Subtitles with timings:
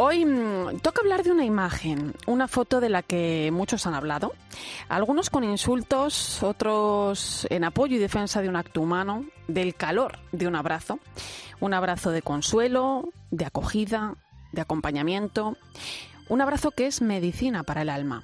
[0.00, 4.32] Hoy mm, toca hablar de una imagen, una foto de la que muchos han hablado,
[4.88, 10.46] algunos con insultos, otros en apoyo y defensa de un acto humano, del calor de
[10.46, 11.00] un abrazo,
[11.58, 14.14] un abrazo de consuelo, de acogida,
[14.52, 15.56] de acompañamiento,
[16.28, 18.22] un abrazo que es medicina para el alma.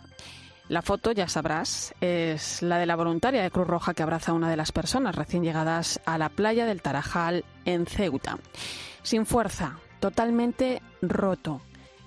[0.68, 4.36] La foto, ya sabrás, es la de la voluntaria de Cruz Roja que abraza a
[4.36, 8.38] una de las personas recién llegadas a la playa del Tarajal en Ceuta.
[9.02, 11.62] Sin fuerza, totalmente roto,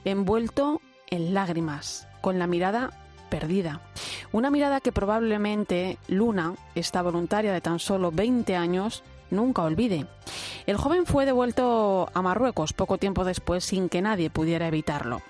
[0.06, 2.92] envuelto en lágrimas, con la mirada
[3.32, 3.82] perdida.
[4.32, 10.06] Una mirada que probablemente Luna, esta voluntaria de tan solo 20 años, nunca olvide.
[10.68, 15.24] El joven fue devuelto a Marruecos poco tiempo después sin que nadie pudiera evitarlo.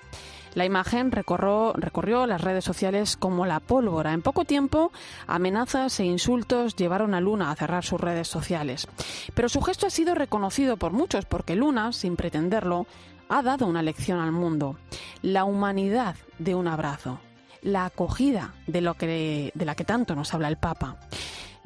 [0.58, 4.12] La imagen recorrió, las redes sociales como la pólvora.
[4.12, 4.90] En poco tiempo,
[5.28, 8.88] amenazas e insultos llevaron a Luna a cerrar sus redes sociales.
[9.34, 12.88] Pero su gesto ha sido reconocido por muchos porque Luna, sin pretenderlo,
[13.28, 14.74] ha dado una lección al mundo.
[15.22, 17.20] La humanidad de un abrazo.
[17.62, 20.96] La acogida de, lo que, de la que tanto nos habla el Papa.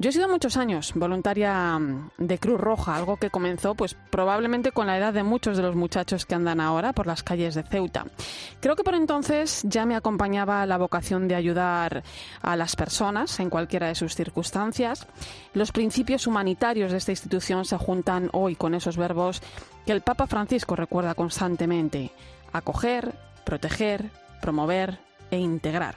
[0.03, 4.73] Yo he sido muchos años voluntaria mm, de Cruz Roja, algo que comenzó pues probablemente
[4.73, 7.63] con la edad de muchos de los muchachos que andan ahora por las calles de
[7.63, 8.05] Ceuta.
[8.59, 12.03] Creo que por entonces ya me acompañaba la vocación de ayudar
[12.41, 15.07] a las personas en cualquiera de sus circunstancias.
[15.53, 19.41] Los principios humanitarios de esta institución se juntan hoy con esos verbos
[19.85, 22.11] que el Papa Francisco recuerda constantemente:
[22.51, 24.99] acoger, proteger, promover
[25.31, 25.95] e integrar.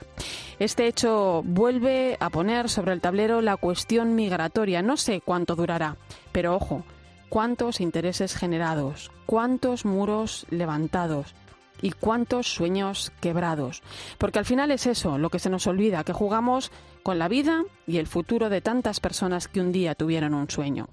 [0.58, 4.80] Este hecho vuelve a poner sobre el tablero la cuestión migratoria.
[4.80, 5.96] No sé cuánto durará,
[6.32, 6.82] pero ojo,
[7.28, 11.34] cuántos intereses generados, cuántos muros levantados
[11.82, 13.82] y cuántos sueños quebrados.
[14.16, 17.64] Porque al final es eso lo que se nos olvida, que jugamos con la vida
[17.86, 20.88] y el futuro de tantas personas que un día tuvieron un sueño.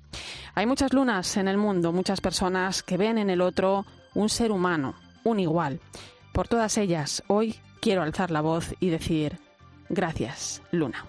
[0.55, 4.51] Hay muchas lunas en el mundo, muchas personas que ven en el otro un ser
[4.51, 5.79] humano, un igual.
[6.33, 9.39] Por todas ellas, hoy quiero alzar la voz y decir,
[9.89, 11.05] Gracias, Luna.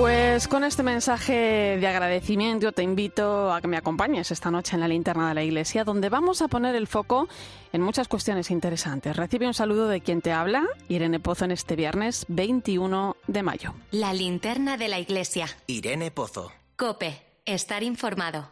[0.00, 4.80] Pues con este mensaje de agradecimiento te invito a que me acompañes esta noche en
[4.80, 7.28] la linterna de la iglesia, donde vamos a poner el foco
[7.70, 9.14] en muchas cuestiones interesantes.
[9.14, 13.74] Recibe un saludo de quien te habla, Irene Pozo, en este viernes 21 de mayo.
[13.90, 15.48] La linterna de la iglesia.
[15.66, 16.50] Irene Pozo.
[16.76, 18.48] Cope, estar informado.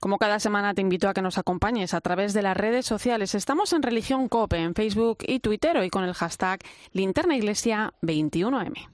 [0.00, 3.34] Como cada semana te invito a que nos acompañes a través de las redes sociales.
[3.34, 6.60] Estamos en Religión Cope, en Facebook y Twitter, y con el hashtag
[6.92, 8.90] linternaiglesia21m.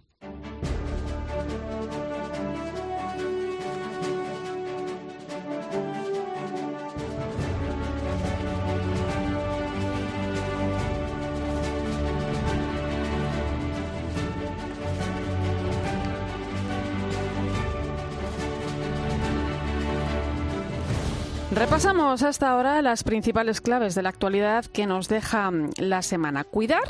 [21.57, 26.45] Repasamos hasta ahora las principales claves de la actualidad que nos deja mm, la semana.
[26.45, 26.83] Cuidar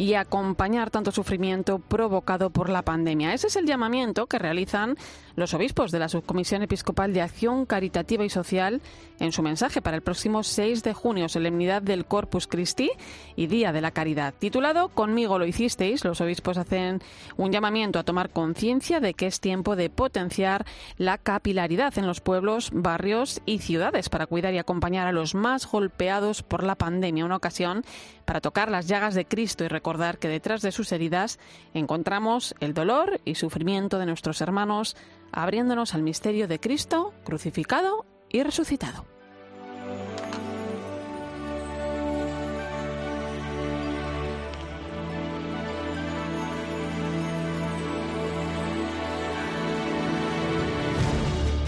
[0.00, 3.34] y acompañar tanto sufrimiento provocado por la pandemia.
[3.34, 4.96] Ese es el llamamiento que realizan
[5.36, 8.80] los obispos de la Subcomisión Episcopal de Acción Caritativa y Social
[9.18, 12.90] en su mensaje para el próximo 6 de junio, solemnidad del Corpus Christi
[13.36, 14.32] y Día de la Caridad.
[14.38, 17.02] Titulado Conmigo lo hicisteis, los obispos hacen
[17.36, 20.64] un llamamiento a tomar conciencia de que es tiempo de potenciar
[20.96, 25.70] la capilaridad en los pueblos, barrios y ciudades para cuidar y acompañar a los más
[25.70, 27.26] golpeados por la pandemia.
[27.26, 27.84] Una ocasión
[28.30, 31.40] para tocar las llagas de Cristo y recordar que detrás de sus heridas
[31.74, 34.96] encontramos el dolor y sufrimiento de nuestros hermanos,
[35.32, 39.04] abriéndonos al misterio de Cristo crucificado y resucitado.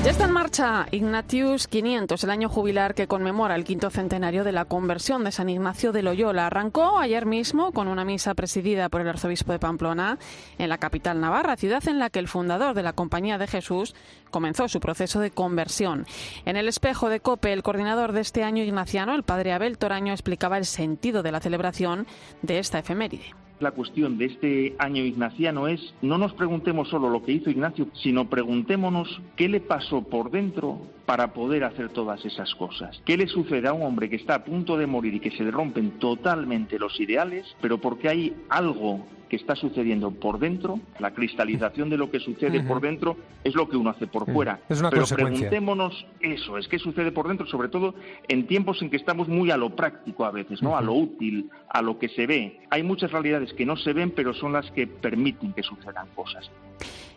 [0.05, 4.51] Ya está en marcha Ignatius 500, el año jubilar que conmemora el quinto centenario de
[4.51, 6.49] la conversión de San Ignacio de Loyola.
[6.49, 10.19] Arrancó ayer mismo con una misa presidida por el arzobispo de Pamplona
[10.59, 13.95] en la capital navarra, ciudad en la que el fundador de la Compañía de Jesús
[14.33, 16.05] comenzó su proceso de conversión.
[16.47, 20.13] En el espejo de COPE, el coordinador de este año ignaciano, el padre Abel Toraño,
[20.13, 22.09] explicaba el sentido de la celebración
[22.43, 27.23] de esta efeméride la cuestión de este año ignaciano es no nos preguntemos solo lo
[27.23, 32.55] que hizo Ignacio, sino preguntémonos qué le pasó por dentro para poder hacer todas esas
[32.55, 33.01] cosas.
[33.05, 35.45] ¿Qué le sucede a un hombre que está a punto de morir y que se
[35.45, 41.15] le rompen totalmente los ideales, pero porque hay algo que está sucediendo por dentro, la
[41.15, 44.61] cristalización de lo que sucede por dentro es lo que uno hace por fuera.
[44.69, 47.95] Es una Pero preguntémonos eso, es qué sucede por dentro, sobre todo
[48.29, 50.77] en tiempos en que estamos muy a lo práctico a veces, ¿no?
[50.77, 52.61] A lo útil, a lo que se ve.
[52.69, 56.51] Hay muchas realidades que no se ven, pero son las que permiten que sucedan cosas.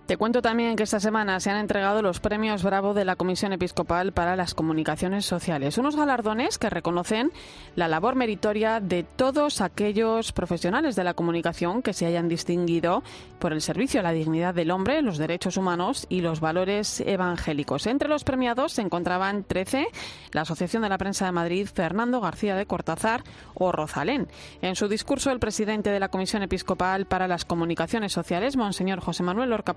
[0.06, 3.54] Te cuento también que esta semana se han entregado los premios Bravo de la Comisión
[3.54, 7.32] Episcopal para las Comunicaciones Sociales, unos galardones que reconocen
[7.76, 13.02] la labor meritoria de todos aquellos profesionales de la comunicación que se hayan distinguido
[13.40, 17.88] por el servicio a la dignidad del hombre, los derechos humanos y los valores evangélicos.
[17.88, 19.88] Entre los premiados se encontraban 13,
[20.34, 23.24] la Asociación de la Prensa de Madrid, Fernando García de Cortázar
[23.56, 24.28] o Rosalén.
[24.62, 29.24] En su discurso, el presidente de la Comisión Episcopal para las Comunicaciones Sociales, Monseñor José
[29.24, 29.74] Manuel Lorca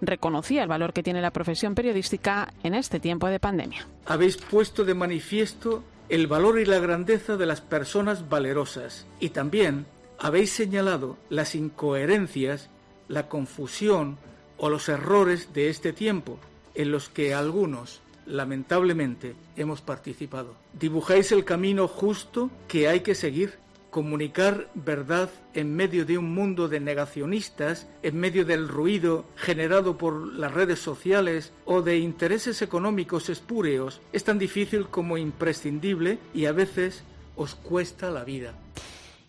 [0.00, 3.86] Reconocía el valor que tiene la profesión periodística en este tiempo de pandemia.
[4.04, 9.86] Habéis puesto de manifiesto el valor y la grandeza de las personas valerosas y también
[10.18, 12.70] habéis señalado las incoherencias,
[13.08, 14.18] la confusión
[14.56, 16.38] o los errores de este tiempo
[16.74, 20.54] en los que algunos, lamentablemente, hemos participado.
[20.78, 23.54] Dibujáis el camino justo que hay que seguir
[23.96, 30.34] comunicar verdad en medio de un mundo de negacionistas, en medio del ruido generado por
[30.34, 36.52] las redes sociales o de intereses económicos espúreos, es tan difícil como imprescindible y a
[36.52, 37.04] veces
[37.36, 38.52] os cuesta la vida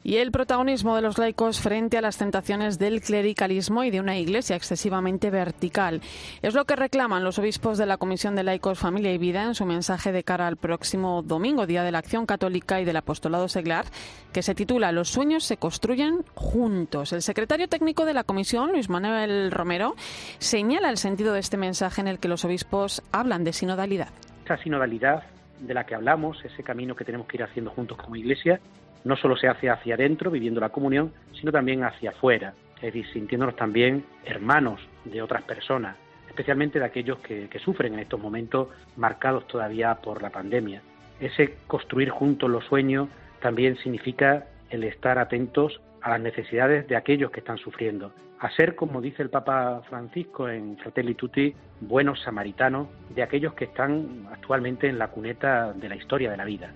[0.07, 4.17] y el protagonismo de los laicos frente a las tentaciones del clericalismo y de una
[4.17, 5.99] iglesia excesivamente vertical.
[6.41, 9.53] Es lo que reclaman los obispos de la Comisión de Laicos, Familia y Vida en
[9.53, 13.49] su mensaje de cara al próximo domingo, Día de la Acción Católica y del Apostolado
[13.49, 13.83] Seglar,
[14.31, 17.11] que se titula Los sueños se construyen juntos.
[17.11, 19.95] El secretario técnico de la Comisión, Luis Manuel Romero,
[20.39, 24.13] señala el sentido de este mensaje en el que los obispos hablan de sinodalidad.
[24.45, 25.23] Esa sinodalidad
[25.59, 28.61] de la que hablamos, ese camino que tenemos que ir haciendo juntos como Iglesia,
[29.07, 33.07] no solo se hace hacia adentro, viviendo la comunión, sino también hacia afuera, es decir,
[33.11, 35.95] sintiéndonos también hermanos de otras personas,
[36.27, 40.81] especialmente de aquellos que, que, sufren en estos momentos marcados todavía por la pandemia.
[41.19, 43.09] Ese construir juntos los sueños
[43.41, 48.75] también significa el estar atentos a las necesidades de aquellos que están sufriendo, a ser,
[48.75, 54.87] como dice el Papa Francisco en Fratelli Tutti, buenos samaritanos de aquellos que están actualmente
[54.87, 56.71] en la cuneta de la historia de la vida.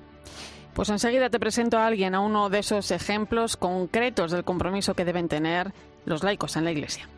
[0.73, 5.05] Pues enseguida te presento a alguien, a uno de esos ejemplos concretos del compromiso que
[5.05, 5.73] deben tener
[6.05, 7.09] los laicos en la Iglesia.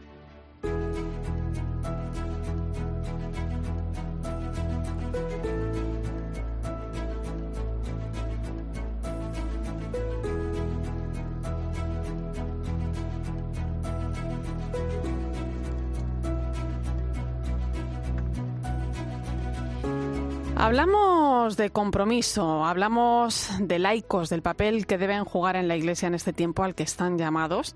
[20.63, 26.15] Hablamos de compromiso, hablamos de laicos, del papel que deben jugar en la Iglesia en
[26.15, 27.75] este tiempo al que están llamados.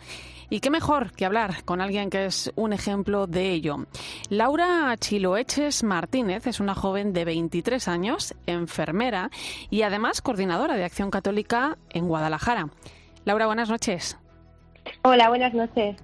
[0.49, 3.87] Y qué mejor que hablar con alguien que es un ejemplo de ello.
[4.29, 9.31] Laura Chiloeches Martínez es una joven de 23 años, enfermera
[9.69, 12.69] y además coordinadora de Acción Católica en Guadalajara.
[13.25, 14.17] Laura, buenas noches.
[15.03, 15.95] Hola, buenas noches.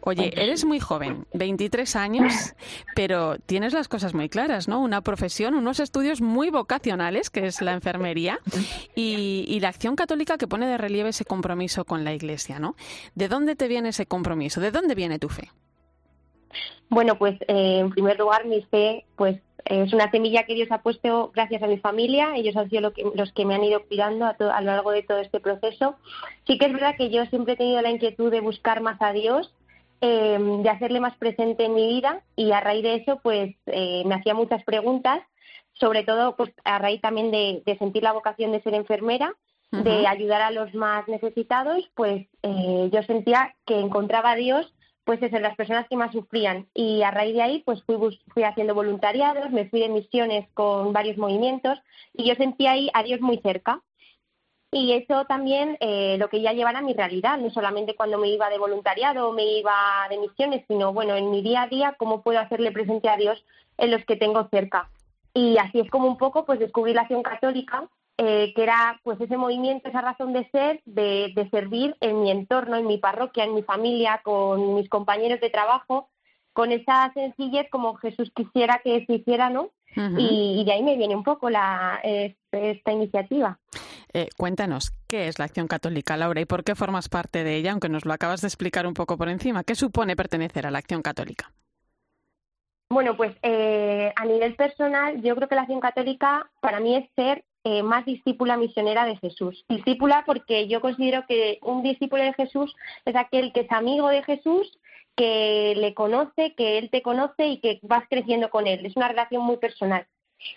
[0.00, 2.54] Oye, eres muy joven, 23 años,
[2.94, 4.80] pero tienes las cosas muy claras, ¿no?
[4.80, 8.38] Una profesión, unos estudios muy vocacionales, que es la enfermería,
[8.94, 12.76] y, y, la acción católica que pone de relieve ese compromiso con la Iglesia, ¿no?
[13.14, 14.60] ¿De dónde te viene ese compromiso?
[14.60, 15.50] ¿De dónde viene tu fe?
[16.90, 20.82] Bueno, pues eh, en primer lugar, mi fe, pues es una semilla que Dios ha
[20.82, 22.36] puesto gracias a mi familia.
[22.36, 24.66] Ellos han sido lo que, los que me han ido cuidando a, to, a, lo
[24.72, 25.96] largo de todo este proceso.
[26.46, 29.12] Sí que es verdad que yo siempre he tenido la inquietud de buscar más a
[29.12, 29.54] Dios,
[30.00, 34.02] eh, de hacerle más presente en mi vida y a raíz de eso, pues eh,
[34.04, 35.22] me hacía muchas preguntas,
[35.72, 39.34] sobre todo pues, a raíz también de, de sentir la vocación de ser enfermera,
[39.72, 39.82] uh -huh.
[39.82, 44.74] de ayudar a los más necesitados, pues eh, yo sentía que encontraba a Dios
[45.04, 46.66] pues eso, las personas que más sufrían.
[46.74, 47.96] Y a raíz de ahí, pues fui,
[48.32, 51.78] fui haciendo voluntariados, me fui de misiones con varios movimientos
[52.14, 53.82] y yo sentía ahí a Dios muy cerca.
[54.72, 58.28] y eso también eh, lo que ya llevar a mi realidad, no solamente cuando me
[58.28, 59.72] iba de voluntariado o me iba
[60.10, 63.44] de misiones, sino bueno, en mi día a día, cómo puedo hacerle presente a Dios
[63.78, 64.90] en los que tengo cerca.
[65.32, 69.20] Y así es como un poco pues descubrí la acción católica, eh, que era pues
[69.20, 73.44] ese movimiento, esa razón de ser, de, de servir en mi entorno, en mi parroquia,
[73.44, 76.08] en mi familia, con mis compañeros de trabajo,
[76.52, 79.70] con esa sencillez como Jesús quisiera que se hiciera, ¿no?
[80.18, 83.58] y, de ahí me viene un poco la, esta iniciativa.
[84.12, 87.72] Eh, cuéntanos, ¿qué es la Acción Católica, Laura, y por qué formas parte de ella,
[87.72, 89.64] aunque nos lo acabas de explicar un poco por encima?
[89.64, 91.50] ¿Qué supone pertenecer a la Acción Católica?
[92.90, 97.10] Bueno, pues eh, a nivel personal, yo creo que la Acción Católica para mí es
[97.16, 99.64] ser eh, más discípula misionera de Jesús.
[99.68, 104.22] Discípula porque yo considero que un discípulo de Jesús es aquel que es amigo de
[104.22, 104.78] Jesús
[105.16, 108.84] que le conoce, que él te conoce y que vas creciendo con él.
[108.84, 110.06] Es una relación muy personal.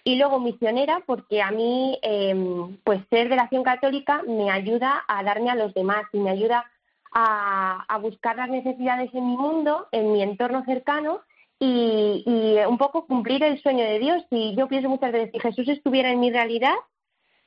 [0.03, 5.03] Y luego misionera, porque a mí, em, pues ser de la acción católica me ayuda
[5.07, 6.65] a darme a los demás y me ayuda
[7.13, 11.21] a, buscar las necesidades en mi mundo, en mi entorno cercano
[11.59, 12.23] y,
[12.67, 14.23] un poco cumplir el sueño de Dios.
[14.29, 16.75] Y yo pienso muchas veces, si Jesús estuviera en mi realidad,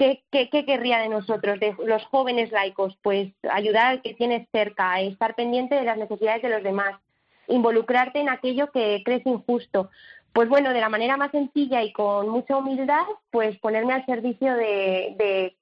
[0.00, 2.96] ¿qué, qué, qué querría de nosotros, de los jóvenes laicos?
[3.02, 6.98] Pues ayudar al que tienes cerca, estar pendiente de las necesidades de los demás,
[7.48, 9.90] involucrarte en aquello que crees injusto.
[10.32, 14.54] Pues bueno, de la manera más sencilla y con mucha humildad, pues ponerme al servicio
[14.54, 15.54] de,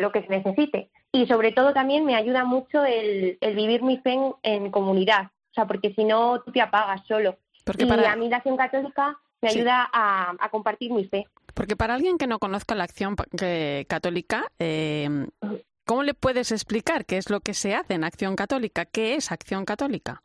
[0.00, 0.90] lo que se necesite.
[1.12, 5.66] Y sobre todo también me ayuda mucho el, vivir mi fe en, comunidad, o sea,
[5.66, 7.36] porque si no tú te apagas solo.
[7.64, 8.02] Porque para...
[8.02, 11.28] Y a mí la acción católica me ayuda a, compartir mi fe.
[11.54, 13.16] Porque para alguien que no conozca la acción
[13.88, 15.08] católica, eh,
[15.84, 18.84] ¿cómo le puedes explicar qué es lo que se hace en acción católica?
[18.84, 20.22] ¿Qué es acción católica?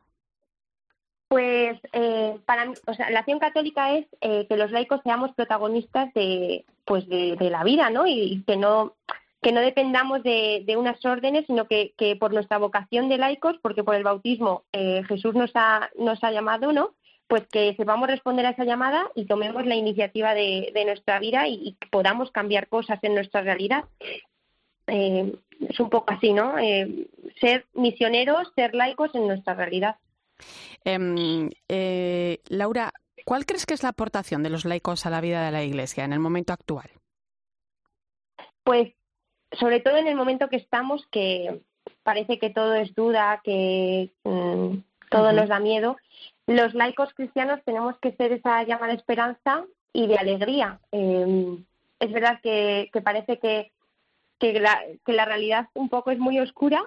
[1.30, 6.12] Pues eh, para o sea, la acción católica es eh, que los laicos seamos protagonistas
[6.16, 8.08] de, pues de, la vida, ¿no?
[8.08, 8.96] Y que no
[9.42, 13.86] que no dependamos de, unas órdenes, sino que, que, por nuestra vocación de laicos, porque
[13.86, 16.94] por el bautismo eh, Jesús nos ha, nos ha llamado, ¿no?
[17.30, 21.78] Pues que sepamos responder a esa llamada y tomemos la iniciativa de, nuestra vida y,
[21.92, 23.86] podamos cambiar cosas en nuestra realidad.
[24.88, 26.56] es un poco así, ¿no?
[27.40, 29.98] ser misioneros, ser laicos en nuestra realidad.
[30.84, 32.92] Em, eh, Laura,
[33.26, 36.04] ¿cuál crees que es la aportación de los laicos a la vida de la Iglesia
[36.04, 36.90] en el momento actual?
[38.64, 38.94] Pues
[39.52, 41.62] sobre todo en el momento que estamos, que
[42.04, 44.78] parece que todo es duda, que mm,
[45.10, 45.98] todo nos da miedo,
[46.50, 50.80] los laicos cristianos tenemos que ser esa llama de esperanza y de alegría.
[50.92, 51.64] Em,
[52.00, 53.72] es verdad que, parece que,
[55.06, 56.82] la realidad un poco es muy oscura,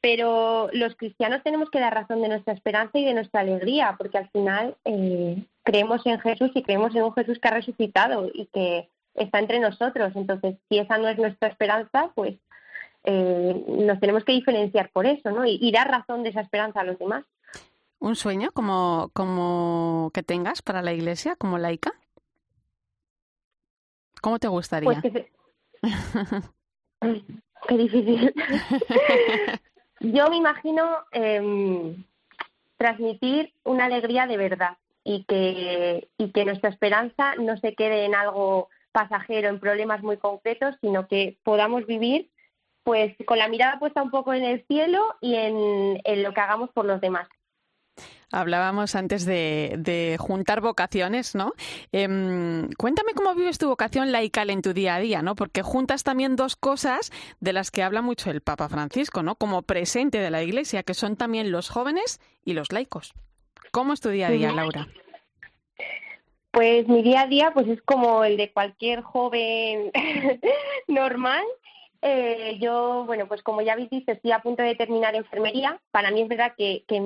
[0.00, 4.18] pero los cristianos tenemos que dar razón de nuestra esperanza y de nuestra alegría, porque
[4.18, 8.46] al final eh, creemos en Jesús y creemos en un Jesús que ha resucitado y
[8.52, 10.12] que está entre nosotros.
[10.16, 12.34] Entonces, si esa no es nuestra esperanza, pues
[13.04, 15.46] eh, nos tenemos que diferenciar por eso, ¿no?
[15.46, 17.24] Y, dar razón de esa esperanza a los demás.
[18.04, 21.94] ¿Un sueño como, como que tengas para la iglesia, como laica?
[24.20, 24.84] ¿Cómo te gustaría?
[24.84, 25.30] Pues que
[27.66, 28.34] Qué difícil.
[30.00, 32.04] Yo me imagino em,
[32.76, 38.14] transmitir una alegría de verdad y que, y que nuestra esperanza no se quede en
[38.14, 42.28] algo pasajero, en problemas muy concretos, sino que podamos vivir
[42.82, 46.68] pues con la mirada puesta un poco en el cielo y en lo que hagamos
[46.68, 47.28] por los demás.
[48.30, 51.52] Hablábamos antes de, juntar vocaciones, ¿no?
[51.92, 55.34] Em, cuéntame cómo vives tu vocación laical en tu día a día, ¿no?
[55.34, 59.36] Porque juntas también dos cosas de las que habla mucho el Papa Francisco, ¿no?
[59.36, 63.14] Como presente de la Iglesia, que son también los jóvenes y los laicos.
[63.70, 64.88] ¿Cómo es tu día a día, Laura?
[66.50, 69.90] Pues mi día a día pues es como el de cualquier joven
[70.86, 71.42] normal
[72.06, 75.80] eh, yo, bueno, pues como ya habéis visto, estoy a punto de terminar enfermería.
[75.90, 77.00] Para mí es verdad que, que,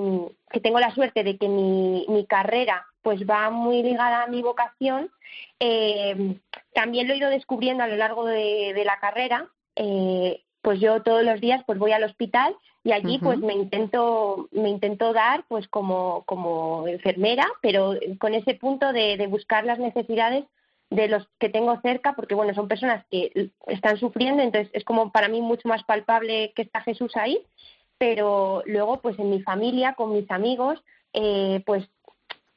[0.61, 5.09] tengo la suerte de que mi, mi, carrera pues va muy ligada a mi vocación.
[5.61, 6.41] Eh,
[6.75, 9.47] también lo he ido descubriendo a lo largo de, la carrera.
[9.77, 14.49] Eh, pues yo todos los días pues voy al hospital y allí pues me intento
[14.51, 19.79] me intento dar pues como como enfermera pero con ese punto de, de buscar las
[19.79, 20.45] necesidades
[20.91, 25.13] de los que tengo cerca, porque bueno, son personas que están sufriendo, entonces es como
[25.13, 27.41] para mí mucho más palpable que está Jesús ahí,
[27.99, 31.89] pero luego pues en mi familia, con mis amigos, eh, pues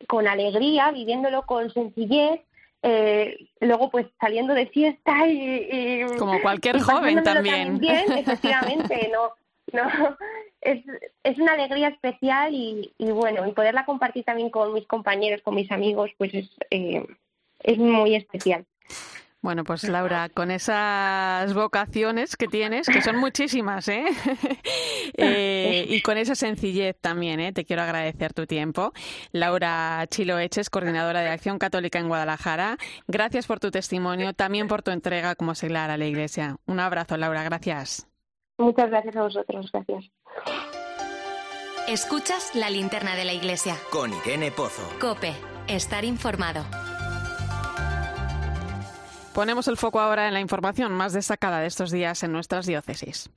[0.07, 2.41] con alegría, viviéndolo con sencillez,
[2.83, 7.79] eh, luego pues saliendo de fiesta y, como cualquier joven también.
[7.79, 9.31] Bien, efectivamente, no,
[9.73, 10.17] no,
[10.61, 10.83] es,
[11.23, 15.55] es una alegría especial y, y bueno, y poderla compartir también con mis compañeros, con
[15.55, 17.05] mis amigos, pues es, eh,
[17.63, 18.65] es muy especial.
[19.41, 24.05] Bueno, pues Laura, con esas vocaciones que tienes, que son muchísimas, ¿eh?
[25.17, 27.51] eh y con esa sencillez también, ¿eh?
[27.51, 28.93] Te quiero agradecer tu tiempo.
[29.31, 32.77] Laura Chilo Eches, coordinadora de Acción Católica en Guadalajara,
[33.07, 36.57] gracias por tu testimonio, también por tu entrega como seglar a la Iglesia.
[36.67, 38.07] Un abrazo, Laura, gracias.
[38.59, 40.05] Muchas gracias a vosotros, gracias.
[41.87, 43.75] Escuchas la linterna de la Iglesia.
[43.91, 44.83] Con Irene Pozo.
[44.99, 45.33] Cope,
[45.67, 46.63] estar informado.
[49.33, 53.29] Ponemos el foco ahora en la información más destacada de estos días en nuestras diócesis.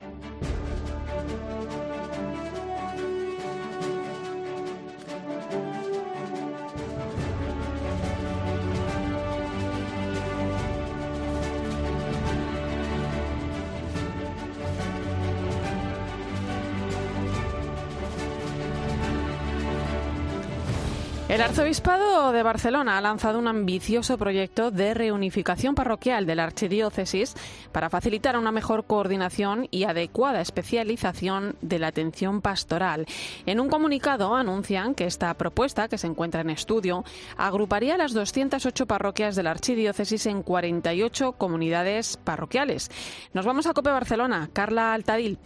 [21.27, 27.33] El Arzobispado de Barcelona ha lanzado un ambicioso proyecto de reunificación parroquial de la archidiócesis
[27.71, 33.07] para facilitar una mejor coordinación y adecuada especialización de la atención pastoral.
[33.47, 37.03] En un comunicado anuncian que esta propuesta, que se encuentra en estudio,
[37.37, 42.91] agruparía las 208 parroquias de la archidiócesis en 48 comunidades parroquiales.
[43.33, 44.51] Nos vamos a Cope Barcelona.
[44.53, 45.39] Carla Altadil.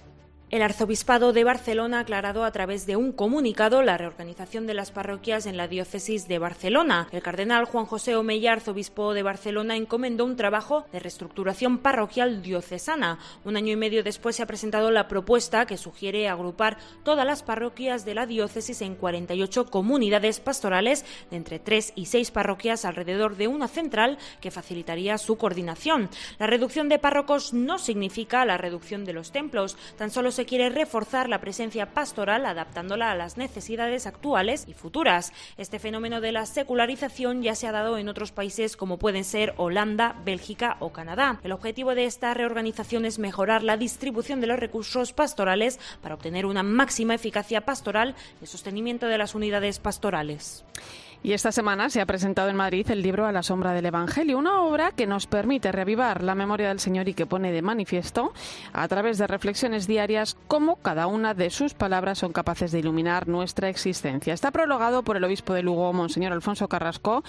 [0.51, 4.89] El Arzobispado de Barcelona ha aclarado a través de un comunicado la reorganización de las
[4.89, 7.07] parroquias en la diócesis de Barcelona.
[7.11, 13.19] El cardenal Juan José Omeya, arzobispo de Barcelona, encomendó un trabajo de reestructuración parroquial diocesana.
[13.45, 17.43] Un año y medio después se ha presentado la propuesta que sugiere agrupar todas las
[17.43, 23.37] parroquias de la diócesis en 48 comunidades pastorales de entre 3 y 6 parroquias alrededor
[23.37, 26.09] de una central que facilitaría su coordinación.
[26.39, 30.69] La reducción de párrocos no significa la reducción de los templos, tan solo se quiere
[30.69, 35.33] reforzar la presencia pastoral adaptándola a las necesidades actuales y futuras.
[35.57, 39.53] Este fenómeno de la secularización ya se ha dado en otros países como pueden ser
[39.57, 41.41] Holanda, Bélgica o Canadá.
[41.43, 46.45] El objetivo de esta reorganización es mejorar la distribución de los recursos pastorales para obtener
[46.45, 50.63] una máxima eficacia pastoral y sostenimiento de las unidades pastorales.
[51.21, 54.37] Y esta semana se ha presentado en Madrid el libro A la sombra del Evangelio,
[54.37, 58.33] una obra que nos permite reavivar la memoria del Señor y que pone de manifiesto,
[58.71, 63.27] a través de reflexiones diarias, cómo cada una de sus palabras son capaces de iluminar
[63.27, 64.33] nuestra existencia.
[64.33, 67.21] Está prologado por el obispo de Lugo, Monseñor Alfonso Carrasco,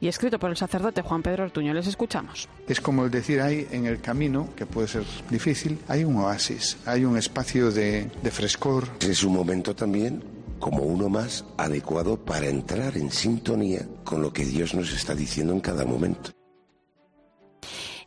[0.00, 1.72] y escrito por el sacerdote Juan Pedro Ortuño.
[1.72, 2.48] Les escuchamos.
[2.66, 6.78] Es como el decir, hay en el camino, que puede ser difícil, hay un oasis,
[6.84, 8.88] hay un espacio de, de frescor.
[9.00, 14.44] Es un momento también como uno más adecuado para entrar en sintonía con lo que
[14.44, 16.30] Dios nos está diciendo en cada momento.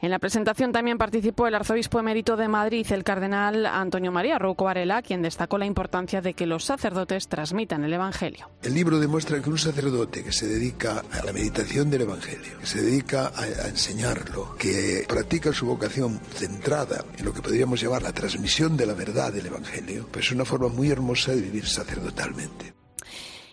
[0.01, 4.63] En la presentación también participó el arzobispo emérito de Madrid, el cardenal Antonio María Rouco
[4.63, 8.49] Varela, quien destacó la importancia de que los sacerdotes transmitan el Evangelio.
[8.62, 12.65] El libro demuestra que un sacerdote que se dedica a la meditación del Evangelio, que
[12.65, 18.01] se dedica a, a enseñarlo, que practica su vocación centrada en lo que podríamos llamar
[18.01, 21.67] la transmisión de la verdad del Evangelio, pues es una forma muy hermosa de vivir
[21.67, 22.79] sacerdotalmente.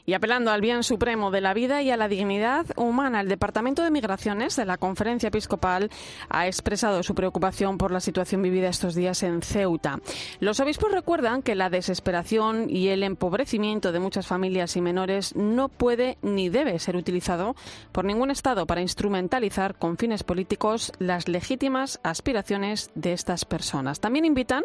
[0.09, 3.83] Y apelando al bien supremo de la vida y a la dignidad humana, el Departamento
[3.83, 5.91] de Migraciones de la Conferencia Episcopal
[6.29, 9.99] ha expresado su preocupación por la situación vivida estos días en Ceuta.
[10.39, 15.69] Los obispos recuerdan que la desesperación y el empobrecimiento de muchas familias y menores no
[15.69, 17.57] puede ni debe ser utilizado
[17.91, 23.99] por ningún Estado para instrumentalizar con fines políticos las legítimas aspiraciones de estas personas.
[23.99, 24.63] También invitan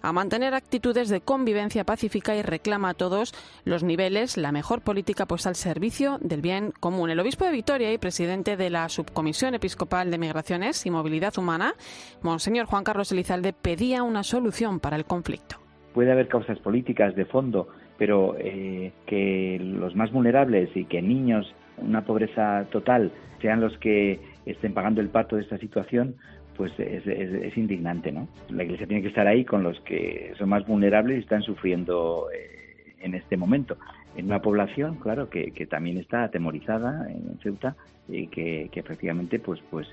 [0.00, 5.26] a mantener actitudes de convivencia pacífica y reclama a todos los niveles la mejor política
[5.26, 7.10] puesta al servicio del bien común.
[7.10, 11.74] El obispo de Vitoria y presidente de la Subcomisión Episcopal de Migraciones y Movilidad Humana,
[12.22, 15.56] Monseñor Juan Carlos Elizalde, pedía una solución para el conflicto.
[15.94, 21.52] Puede haber causas políticas de fondo, pero eh, que los más vulnerables y que niños,
[21.76, 26.16] una pobreza total, sean los que estén pagando el pato de esta situación,
[26.56, 28.28] pues es, indignante, ¿no?
[28.50, 32.26] La Iglesia tiene que estar ahí con los que son más vulnerables y están sufriendo
[32.34, 33.76] eh, en este momento
[34.16, 37.76] en una población, claro, que, que también está atemorizada en Ceuta
[38.08, 39.86] y que, que efectivamente pues, pues,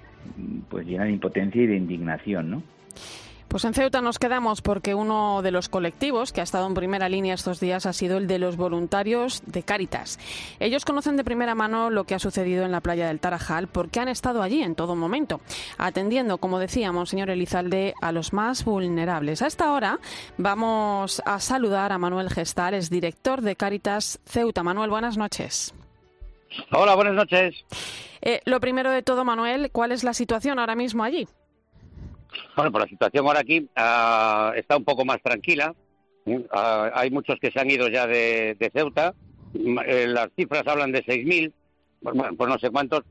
[0.70, 2.64] pues llena de impotencia y de indignación, ¿no?
[3.48, 7.08] Pues en Ceuta nos quedamos porque uno de los colectivos que ha estado en primera
[7.08, 10.20] línea estos días ha sido el de los voluntarios de Cáritas.
[10.60, 14.00] Ellos conocen de primera mano lo que ha sucedido en la playa del Tarajal porque
[14.00, 15.40] han estado allí en todo momento,
[15.78, 19.42] atendiendo, como decíamos, señor Elizalde, a los más vulnerables.
[19.42, 20.00] A esta hora
[20.38, 24.64] vamos a saludar a Manuel Gestal, es director de Cáritas Ceuta.
[24.64, 25.74] Manuel, buenas noches.
[26.72, 27.56] Hola, buenas noches.
[28.22, 31.28] Eh, lo primero de todo, Manuel, ¿cuál es la situación ahora mismo allí?
[32.56, 35.74] Bueno, pues la situación ahora aquí uh, está un poco más tranquila.
[36.26, 36.44] Uh,
[36.94, 39.14] hay muchos que se han ido ya de, de Ceuta.
[39.54, 41.52] Uh, las cifras hablan de 6.000,
[42.02, 43.04] pues, bueno, pues no sé cuántos.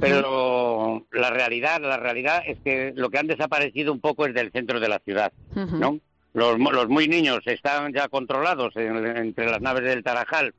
[0.00, 4.52] pero la realidad, la realidad es que lo que han desaparecido un poco es del
[4.52, 5.98] centro de la ciudad, ¿no?
[6.34, 10.54] Los, los muy niños están ya controlados entre las naves del Tarajal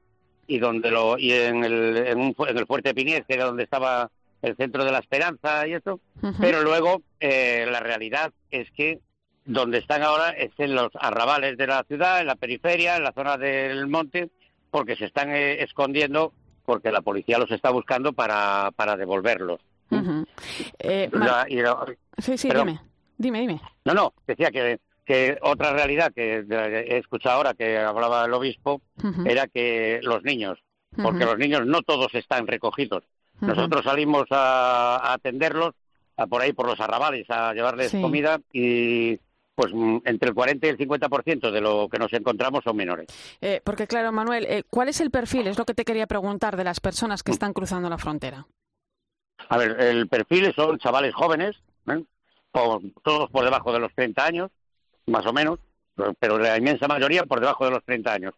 [0.46, 3.64] y donde lo y en el, en, un, en el fuerte Piniés, que era donde
[3.64, 4.12] estaba
[4.44, 6.00] el centro de la esperanza y eso,
[6.40, 9.00] pero luego eh, la realidad es que
[9.46, 13.14] donde están ahora es en los arrabales de la ciudad, en la periferia, en la
[13.14, 14.30] zona del monte,
[14.70, 16.34] porque se están eh, escondiendo,
[16.66, 19.62] porque la policía los está buscando para, para devolverlos.
[20.80, 21.10] Eh,
[22.18, 22.80] sí, sí, dime.
[23.18, 23.62] Dime, dime.
[23.86, 28.82] No, no, decía que, que otra realidad que he escuchado ahora que hablaba el obispo
[29.26, 30.60] era que los niños,
[31.02, 33.04] porque los niños no todos están recogidos.
[33.48, 35.74] Nosotros salimos a, atenderlos
[36.18, 39.20] a por ahí por los arrabales a llevarles comida y
[39.56, 43.08] pues mm, entre el 40 y el 50% de lo que nos encontramos son menores.
[43.42, 45.48] Eh, porque claro, Manuel, eh, ¿cuál es el perfil?
[45.48, 48.46] Es lo que te quería preguntar de las personas que están cruzando la frontera.
[49.50, 51.56] A ver, el perfil son chavales jóvenes,
[51.88, 52.04] ¿eh?
[52.52, 54.52] todos por debajo de los 30 años,
[55.08, 55.60] más o menos,
[56.20, 58.34] pero la inmensa mayoría por debajo de los 30 años.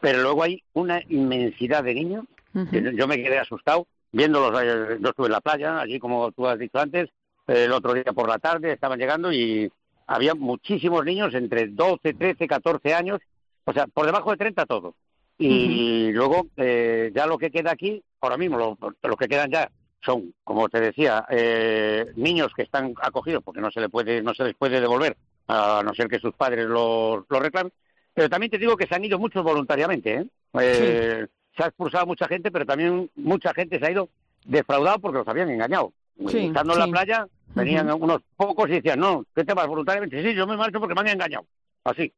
[0.00, 4.52] Pero luego hay una inmensidad de niños, yo me quedé asustado viéndolos.
[5.00, 7.10] yo estuve en la playa, allí como tú has dicho antes,
[7.46, 9.70] el otro día por la tarde estaban llegando y
[10.06, 13.20] había muchísimos niños entre 12, 13, 14 años,
[13.64, 14.94] o sea, por debajo de 30 todos.
[15.36, 19.68] Y luego, eh, ya lo que queda aquí, ahora mismo, lo, que quedan ya
[20.00, 24.32] son, como te decía, eh, niños que están acogidos porque no se, le puede, no
[24.32, 25.16] se les puede devolver,
[25.48, 27.72] a no ser que sus padres lo, lo reclamen.
[28.14, 30.14] Pero también te digo que se han ido muchos voluntariamente.
[30.14, 30.26] ¿eh?
[30.60, 34.08] eh se ha expulsado mucha gente, pero también mucha gente se ha ido
[34.44, 35.92] defraudado porque los habían engañado.
[36.18, 40.22] Estando en la playa, venían unos pocos y decían, no, ¿qué te vas voluntariamente?
[40.22, 41.46] Sí, yo me marcho porque me han engañado.
[41.84, 42.12] Así.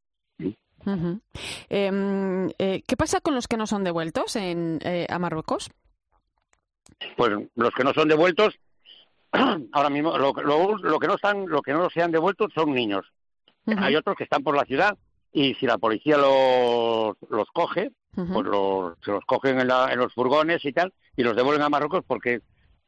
[1.69, 5.71] Em, eh, ¿Qué pasa con los que no son devueltos en, eh, a Marruecos?
[7.17, 8.59] Pues los que no son devueltos,
[9.73, 13.05] ahora mismo, lo, que no están, lo que no se han devuelto son niños.
[13.67, 14.97] Hay otros que están por la ciudad
[15.37, 20.15] y si la policía los, los coge, pues los, se los cogen en, en los
[20.15, 22.41] furgones y tal, y los devuelven a Marruecos porque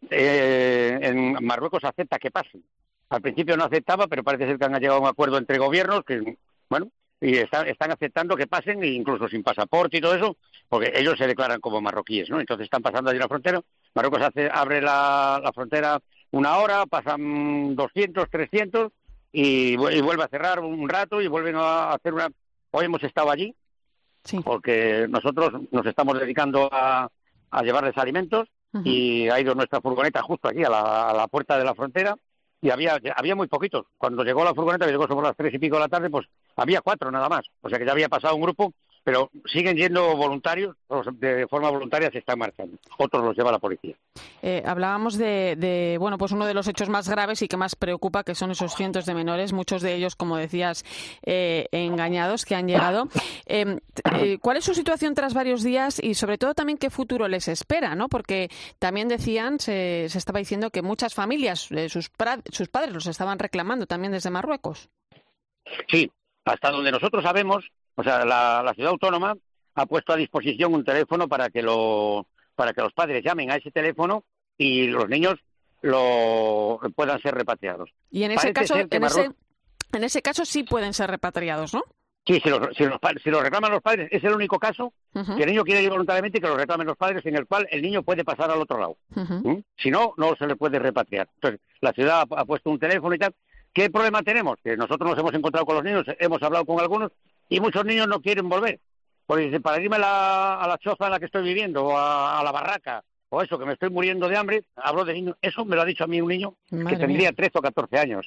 [0.08, 2.64] eh, en Marruecos acepta que pasen.
[3.11, 6.04] Al principio no aceptaba, pero parece ser que han llegado a un acuerdo entre gobiernos
[6.04, 6.38] que,
[6.70, 6.88] bueno,
[7.20, 10.38] y están, están aceptando que pasen, incluso sin pasaporte y todo eso,
[10.70, 12.40] porque ellos se declaran como marroquíes, ¿no?
[12.40, 13.61] Entonces están pasando allí la frontera.
[13.94, 18.90] Marruecos hace, abre la, la frontera una hora, pasan 200, 300
[19.32, 22.28] y, y, vuelve a cerrar un rato y vuelven a hacer una.
[22.70, 23.54] Hoy hemos estado allí,
[24.44, 27.08] porque nosotros nos estamos dedicando a,
[27.50, 28.48] a llevarles alimentos
[28.84, 32.16] y ha ido nuestra furgoneta justo aquí a la, a la puerta de la frontera
[32.60, 33.86] y había, había muy poquitos.
[33.96, 36.26] Cuando llegó la furgoneta, que llegó sobre las tres y pico de la tarde, pues
[36.56, 37.46] había cuatro nada más.
[37.60, 38.72] O sea que ya había pasado un grupo
[39.09, 40.77] pero siguen yendo voluntarios,
[41.14, 42.77] de forma voluntaria se están marchando.
[42.99, 43.97] Otros los lleva la policía.
[44.42, 48.23] Eh, hablábamos de, bueno, pues uno de los hechos más graves y que más preocupa,
[48.23, 50.85] que son esos cientos de menores, muchos de ellos, como decías,
[51.23, 53.09] eh, engañados, que han llegado.
[53.47, 53.79] Em,
[54.12, 57.49] eh, ¿Cuál es su situación tras varios días y, sobre todo, también qué futuro les
[57.49, 57.94] espera?
[57.94, 58.11] ¿no?
[58.11, 62.11] Porque también decían, se, se estaba diciendo que muchas familias, sus,
[62.53, 64.90] sus padres los estaban reclamando también desde Marruecos.
[65.88, 66.12] Sí,
[66.44, 69.37] hasta donde nosotros sabemos, o sea, la, ciudad autónoma
[69.74, 73.56] ha puesto a disposición un teléfono para que, lo, para que los padres llamen a
[73.56, 74.22] ese teléfono
[74.56, 75.34] y los niños
[75.82, 77.90] lo puedan ser repatriados.
[78.12, 79.30] Y en ese caso, en, ese,
[79.92, 81.82] en ese caso sí pueden ser repatriados, ¿no?
[82.24, 85.42] Sí, si los, si los, si los reclaman los padres, es el único caso que
[85.42, 87.82] el niño quiere ir voluntariamente y que lo reclamen los padres, en el cual el
[87.82, 88.96] niño puede pasar al otro lado.
[89.08, 89.58] ¿Mm?
[89.76, 91.28] Si no, no se le puede repatriar.
[91.34, 93.34] Entonces, la ciudad ha, ha, puesto un teléfono y tal.
[93.72, 94.56] ¿Qué problema tenemos?
[94.62, 97.11] Que nosotros nos hemos encontrado con los niños, hemos hablado con algunos
[97.48, 98.80] y muchos niños no quieren volver.
[99.26, 102.50] Porque dicen, para irme a la choza en la que estoy viviendo, o a, la
[102.50, 105.37] barraca, o eso, que me estoy muriendo de hambre, hablo de niños.
[105.42, 108.26] Eso me lo ha dicho a mí un niño que tendría 13 o 14 años.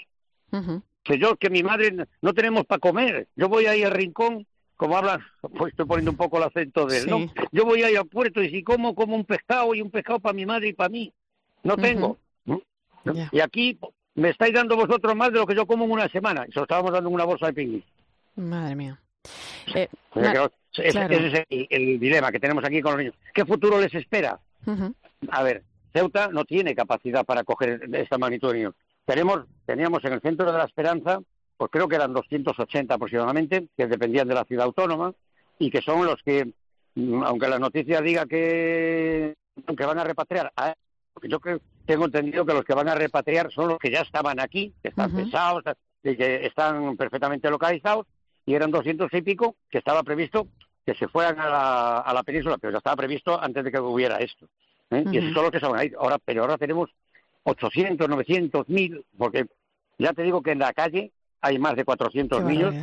[1.03, 3.27] Que yo, que mi madre, no tenemos para comer.
[3.35, 4.45] Yo voy ahí al rincón,
[4.77, 5.21] como hablan,
[5.57, 7.33] pues estoy poniendo un poco el acento de él, ¿no?
[7.51, 10.33] Yo voy ahí al puerto y si como, como un pescado y un pescado para
[10.33, 11.11] mi madre y para mí.
[11.63, 12.19] No tengo.
[13.31, 13.79] Y aquí
[14.13, 16.45] me estáis dando vosotros más de lo que yo como en una semana.
[16.47, 17.85] Y se lo estábamos dando en una bolsa de picnic.
[18.35, 18.99] Madre mía.
[19.75, 19.87] Eh,
[20.77, 23.15] ese, es el, dilema que tenemos aquí con los niños.
[23.33, 24.39] ¿Qué futuro les espera?
[25.29, 28.75] A ver, Ceuta no tiene capacidad para coger esta magnitud de niños.
[29.05, 31.19] Tenemos, teníamos en el centro de la esperanza,
[31.57, 35.13] pues creo que eran 280 aproximadamente, que dependían de la ciudad autónoma
[35.59, 36.53] y que son los que,
[36.95, 39.35] mm, aunque la noticia diga que,
[39.77, 40.53] que van a repatriar,
[41.23, 44.39] yo creo, tengo entendido que los que van a repatriar son los que ya estaban
[44.39, 45.63] aquí, que están pesados,
[46.01, 48.07] que están perfectamente localizados
[48.45, 50.47] y eran doscientos y pico que estaba previsto
[50.85, 53.79] que se fueran a la, a la península, pero ya estaba previsto antes de que
[53.79, 54.47] hubiera esto.
[54.89, 55.03] ¿eh?
[55.05, 55.27] Y Ujú.
[55.27, 55.95] eso son los que se van a ir.
[55.97, 56.89] Ahora, pero ahora tenemos
[57.43, 59.45] 800, 900, 1000, porque
[59.99, 62.75] ya te digo que en la calle hay más de 400 Qué niños.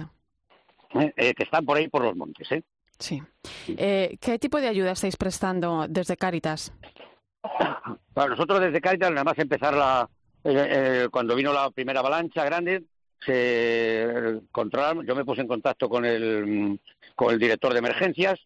[0.95, 1.13] ¿eh?
[1.17, 2.51] Eh, que están por ahí por los montes.
[2.53, 2.63] ¿eh?
[2.99, 3.23] Sí.
[3.69, 6.73] Eh, ¿Qué tipo de ayuda estáis prestando desde Cáritas?
[8.15, 10.09] Bueno, nosotros desde Caritas, nada más empezar la,
[11.11, 12.85] cuando vino la primera avalancha grande,
[13.25, 16.79] se controlaron, yo me puse en contacto con el,
[17.15, 18.39] con el director de emergencias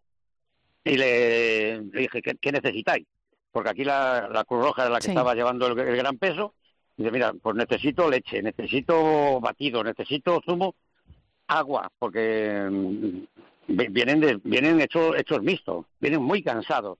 [0.84, 3.06] y le, le dije, ¿qué, qué necesitáis?
[3.50, 5.10] Porque aquí la, la Cruz Roja era la que Sí.
[5.10, 6.54] estaba llevando el, el gran peso.
[6.96, 10.74] Y dice, mira, pues necesito leche, necesito batido, necesito zumo,
[11.48, 13.18] agua, porque mm,
[13.68, 16.98] vi- vienen de, vienen hechos, hechos mixtos, vienen muy cansados.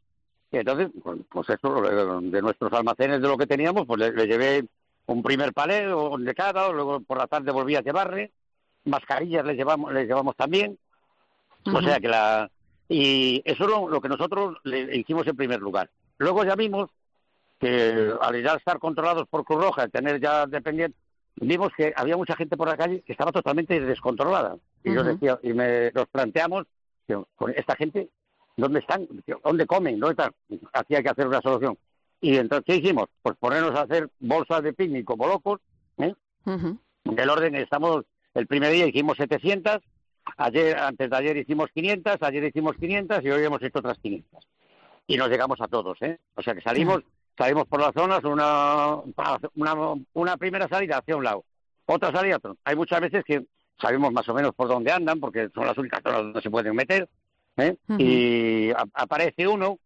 [0.50, 1.84] Y entonces, pues, pues esto,
[2.20, 4.64] eh, de nuestros almacenes, de lo que teníamos, pues le, le llevé
[5.06, 8.32] un primer palé o de cada, luego por la tarde volví a llevarle,
[8.84, 10.78] mascarillas les llevamos, les llevamos también,
[11.64, 12.50] o sea que la...
[12.88, 15.88] Y eso es lo, lo que nosotros le hicimos en primer lugar.
[16.18, 16.90] Luego ya vimos
[17.58, 21.00] que al ya estar controlados por Cruz Roja, tener ya dependientes,
[21.36, 24.56] vimos que había mucha gente por la calle que estaba totalmente descontrolada.
[24.84, 26.66] Y yo decía, y me, nos planteamos,
[27.36, 28.08] con esta gente,
[28.56, 29.06] ¿dónde están?
[29.44, 30.00] ¿Dónde comen?
[30.00, 30.32] ¿Dónde están?
[30.72, 31.78] Aquí hay que hacer una solución.
[32.22, 33.08] Y entonces, ¿qué hicimos?
[33.20, 35.60] Pues ponernos a hacer bolsas de picnic como locos,
[35.98, 36.14] ¿eh?
[37.04, 38.04] Del orden estamos
[38.34, 39.78] el primer día hicimos 700
[40.38, 44.46] ayer antes de ayer hicimos 500 ayer hicimos 500 y hoy hemos hecho otras 500
[45.06, 47.00] y nos llegamos a todos eh o sea que salimos
[47.36, 48.96] salimos por las zonas una
[49.56, 49.74] una
[50.14, 51.44] una primera salida hacia un lado
[51.86, 53.44] otra salida a otro hay muchas veces que
[53.80, 56.74] sabemos más o menos por dónde andan porque son las únicas zonas donde se pueden
[56.76, 57.08] meter
[57.56, 57.76] ¿eh?
[57.98, 59.78] Y a- aparece uno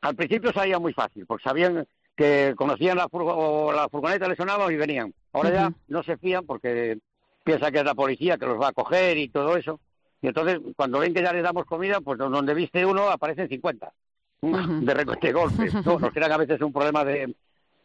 [0.00, 4.36] al principio salía muy fácil, porque sabían que conocían la, furgo- o la furgoneta, le
[4.36, 5.12] sonaba y venían.
[5.32, 6.98] Ahora ya no se fían porque
[7.44, 9.78] piensa que es la policía que los va a coger y todo eso.
[10.22, 13.92] Y entonces, cuando ven que ya les damos comida, pues donde viste uno aparecen 50
[14.40, 14.56] Ujú.
[14.80, 15.74] de, de golpes.
[15.84, 17.34] No, nos crean a veces un problema de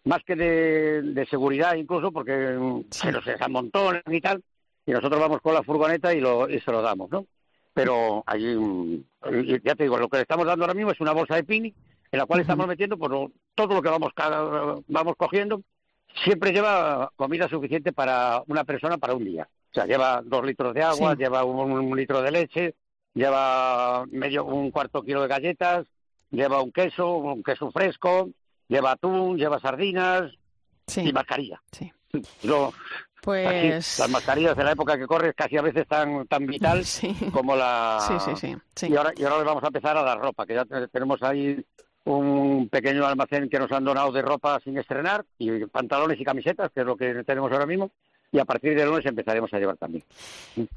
[0.06, 4.42] más que de, de seguridad incluso, porque mm, se los amontonan y tal,
[4.86, 7.26] y nosotros vamos con la furgoneta y, lo, y se lo damos, ¿no?
[7.74, 9.04] Pero ahí, mm,
[9.44, 11.44] y ya te digo, lo que le estamos dando ahora mismo es una bolsa de
[11.44, 11.76] picnic
[12.12, 14.12] en la cual estamos metiendo pues, lo- todo lo que vamos,
[14.88, 15.62] vamos cogiendo.
[16.24, 19.47] Siempre lleva comida suficiente para una persona para un día.
[19.71, 21.19] O sea, lleva dos litros de agua, Sí.
[21.24, 22.76] lleva un, un litro de leche,
[23.13, 25.86] lleva medio un cuarto kilo de galletas,
[26.32, 28.30] lleva un queso, un queso fresco,
[28.67, 30.32] lleva atún, lleva sardinas
[30.95, 31.62] y mascarilla.
[31.71, 31.91] Sí.
[32.43, 32.74] Yo,
[33.21, 36.84] Pues- las mascarillas de la época que corre casi a veces tan tan vital
[37.32, 38.88] como la Sí, sí, sí, sí.
[38.91, 41.21] y ahora y ahora le vamos a empezar a dar ropa que ya te- tenemos
[41.24, 41.63] ahí
[42.06, 46.72] un pequeño almacén que nos han donado de ropa sin estrenar y pantalones y camisetas
[46.72, 47.92] que es lo que tenemos ahora mismo
[48.34, 50.04] y a partir del lunes empezaremos a llevar también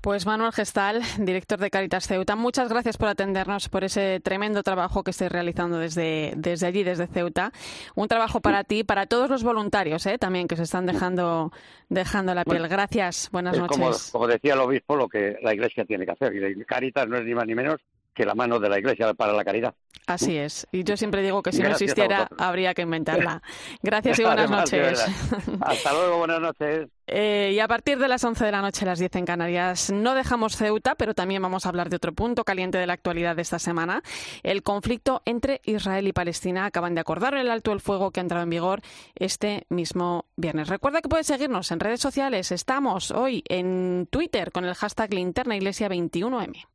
[0.00, 5.04] Pues Manuel Gestal, director de Caritas Ceuta, muchas gracias por atendernos, por ese tremendo trabajo
[5.04, 7.52] que estáis realizando desde, desde allí, desde Ceuta.
[7.94, 10.18] Un trabajo para ti, para todos los voluntarios ¿eh?
[10.18, 11.52] también que se están dejando,
[11.88, 12.66] dejando la piel.
[12.68, 14.10] Gracias, buenas como, noches.
[14.10, 17.24] como decía el obispo lo que la iglesia tiene que hacer y Caritas no es
[17.24, 17.80] ni más ni menos
[18.14, 19.74] que la mano de la iglesia para la caridad
[20.06, 20.66] Así es.
[20.70, 23.42] Y yo siempre digo que si no Gracias existiera, habría que inventarla.
[23.82, 25.06] Gracias y buenas Además, noches.
[25.60, 28.98] hasta luego buenas noches Eh, y a partir de las 11 de la noche, las
[28.98, 32.76] 10 en Canarias, no dejamos Ceuta, pero también vamos a hablar de otro punto caliente
[32.76, 34.02] de la actualidad de esta semana.
[34.42, 36.66] El conflicto entre Israel y Palestina.
[36.66, 38.82] Acaban de acordar el alto el fuego que ha entrado en vigor
[39.14, 40.68] este mismo viernes.
[40.68, 42.52] Recuerda que puedes seguirnos en redes sociales.
[42.52, 46.66] Estamos hoy en Twitter con el hashtag Linterna Iglesia 21M.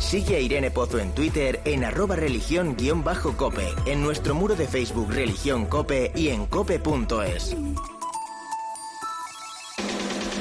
[0.00, 5.66] Sigue a Irene Pozo en Twitter en arroba religión-cope, en nuestro muro de Facebook Religión
[5.66, 7.54] Cope y en cope.es.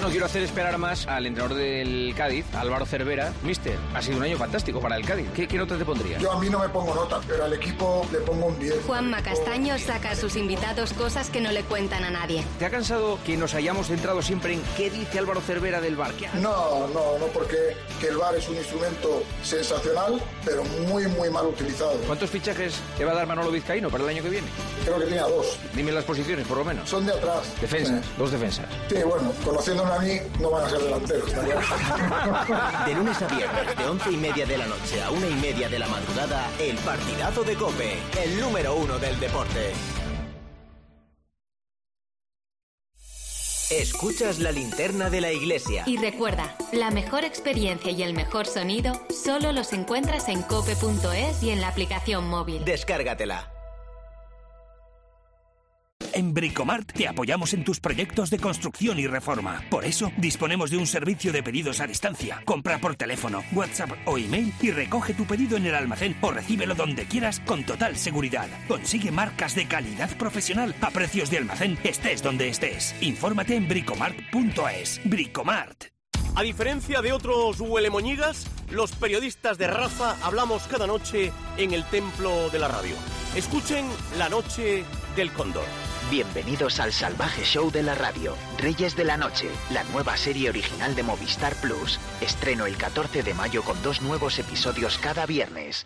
[0.01, 3.33] No quiero hacer esperar más al entrenador del Cádiz, Álvaro Cervera.
[3.43, 5.27] Mister, ha sido un año fantástico para el Cádiz.
[5.35, 6.17] ¿Qué, qué nota te pondría?
[6.19, 8.85] Yo a mí no me pongo nota, pero al equipo le pongo un 10.
[8.85, 12.43] Juanma Castaño saca a sus invitados cosas que no le cuentan a nadie.
[12.57, 16.13] ¿Te ha cansado que nos hayamos centrado siempre en qué dice Álvaro Cervera del bar?
[16.35, 17.57] No, no, no, porque
[17.99, 21.91] que el VAR es un instrumento sensacional, pero muy, muy mal utilizado.
[22.07, 24.47] ¿Cuántos fichajes te va a dar Manolo Vizcaíno para el año que viene?
[24.85, 25.57] Creo que tenía dos.
[25.73, 26.89] Dime las posiciones, por lo menos.
[26.89, 27.43] Son de atrás.
[27.61, 28.65] Defensas, dos defensas.
[28.87, 31.27] Sí, bueno, conociéndome a mí, no van a ser delanteros.
[31.27, 32.85] está claro.
[32.85, 35.69] De lunes a viernes, de once y media de la noche a una y media
[35.69, 39.73] de la madrugada, el partidazo de Cope, el número uno del deporte.
[43.69, 45.83] Escuchas la linterna de la iglesia.
[45.85, 51.51] Y recuerda, la mejor experiencia y el mejor sonido solo los encuentras en cope.es y
[51.51, 52.65] en la aplicación móvil.
[52.65, 53.58] Descárgatela.
[56.13, 59.63] En Bricomart te apoyamos en tus proyectos de construcción y reforma.
[59.69, 62.41] Por eso disponemos de un servicio de pedidos a distancia.
[62.45, 66.75] Compra por teléfono, WhatsApp o email y recoge tu pedido en el almacén o recíbelo
[66.75, 68.47] donde quieras con total seguridad.
[68.67, 72.95] Consigue marcas de calidad profesional a precios de almacén, estés donde estés.
[73.01, 75.01] Infórmate en bricomart.es.
[75.03, 75.98] Bricomart.
[76.35, 82.49] A diferencia de otros huelemoñigas, los periodistas de raza hablamos cada noche en el templo
[82.49, 82.95] de la radio.
[83.35, 83.85] Escuchen
[84.17, 85.65] La Noche del Cóndor.
[86.09, 90.95] Bienvenidos al salvaje show de la radio, Reyes de la Noche, la nueva serie original
[90.95, 91.99] de Movistar Plus.
[92.21, 95.85] Estreno el 14 de mayo con dos nuevos episodios cada viernes.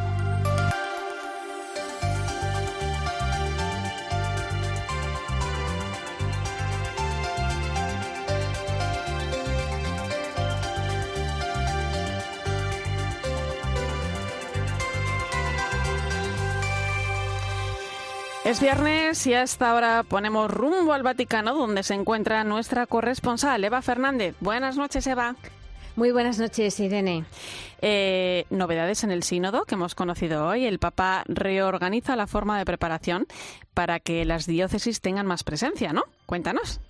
[18.51, 23.81] Es viernes y hasta ahora ponemos rumbo al Vaticano, donde se encuentra nuestra corresponsal, Eva
[23.81, 24.35] Fernández.
[24.41, 25.37] Buenas noches, Eva.
[25.95, 27.23] Muy buenas noches, Irene.
[27.81, 30.65] Eh, novedades en el sínodo que hemos conocido hoy.
[30.65, 33.25] El Papa reorganiza la forma de preparación
[33.73, 36.03] para que las diócesis tengan más presencia, ¿no?
[36.25, 36.81] Cuéntanos.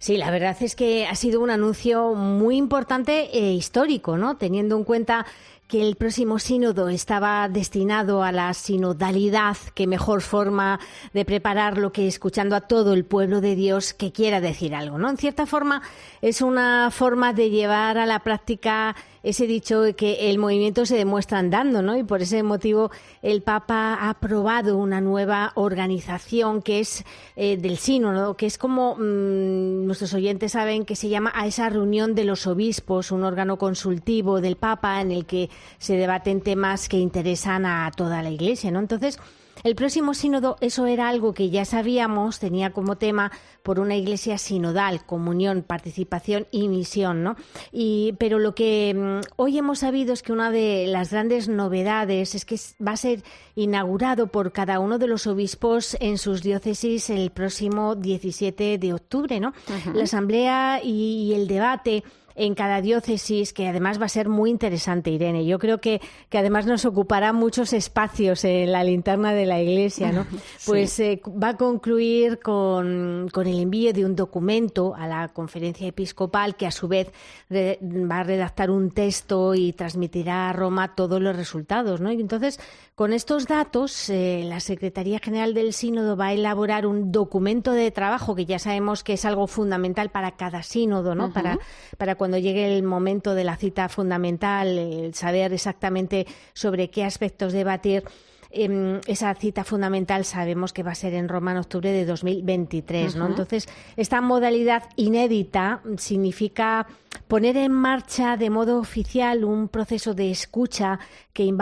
[0.00, 4.38] Sí, la verdad es que ha sido un anuncio muy importante e histórico, ¿no?
[4.38, 5.24] Teniendo en cuenta
[5.70, 10.80] que el próximo sínodo estaba destinado a la sinodalidad, que mejor forma
[11.14, 15.08] de prepararlo que escuchando a todo el pueblo de Dios que quiera decir algo, ¿no?
[15.08, 15.80] En cierta forma
[16.22, 21.38] es una forma de llevar a la práctica ese dicho que el movimiento se demuestra
[21.38, 21.96] andando, ¿no?
[21.96, 22.90] Y por ese motivo
[23.22, 27.04] el Papa ha aprobado una nueva organización que es
[27.36, 31.68] eh, del sínodo, que es como mmm, nuestros oyentes saben que se llama a esa
[31.68, 36.88] reunión de los obispos, un órgano consultivo del Papa en el que se debaten temas
[36.88, 38.78] que interesan a toda la Iglesia, ¿no?
[38.78, 39.18] Entonces,
[39.62, 43.30] el próximo sínodo, eso era algo que ya sabíamos, tenía como tema
[43.62, 47.36] por una iglesia sinodal, comunión, participación y misión, ¿no?
[47.72, 52.34] Y, pero lo que mm, hoy hemos sabido es que una de las grandes novedades
[52.34, 53.22] es que va a ser
[53.54, 59.40] inaugurado por cada uno de los obispos en sus diócesis el próximo 17 de octubre,
[59.40, 59.52] ¿no?
[59.94, 62.04] La asamblea y el debate
[62.40, 65.44] en cada diócesis, que además va a ser muy interesante, Irene.
[65.44, 66.00] Yo creo que,
[66.30, 70.26] que además nos ocupará muchos espacios en la linterna de la Iglesia, ¿no?
[70.64, 75.86] Pues eh, va a concluir con, con, el envío de un documento a la conferencia
[75.86, 77.12] episcopal que a su vez
[77.50, 82.10] re, va a redactar un texto y transmitirá a Roma todos los resultados, ¿no?
[82.10, 82.58] Y entonces,
[82.94, 87.90] con estos datos, eh, la Secretaría General del Sínodo va a elaborar un documento de
[87.90, 91.26] trabajo que ya sabemos que es algo fundamental para cada sínodo, ¿no?
[91.26, 91.32] Uh -huh.
[91.32, 91.58] Para,
[91.98, 97.52] para cuando llegue el momento de la cita fundamental, el saber exactamente sobre qué aspectos
[97.52, 98.04] debatir.
[98.52, 103.14] Eh, esa cita fundamental sabemos que va a ser en Roma en octubre de 2023,
[103.14, 103.24] ¿no?
[103.24, 103.30] Uh -huh.
[103.30, 106.86] Entonces, esta modalidad inédita significa
[107.28, 110.98] poner en marcha de modo oficial un proceso de escucha
[111.32, 111.54] que,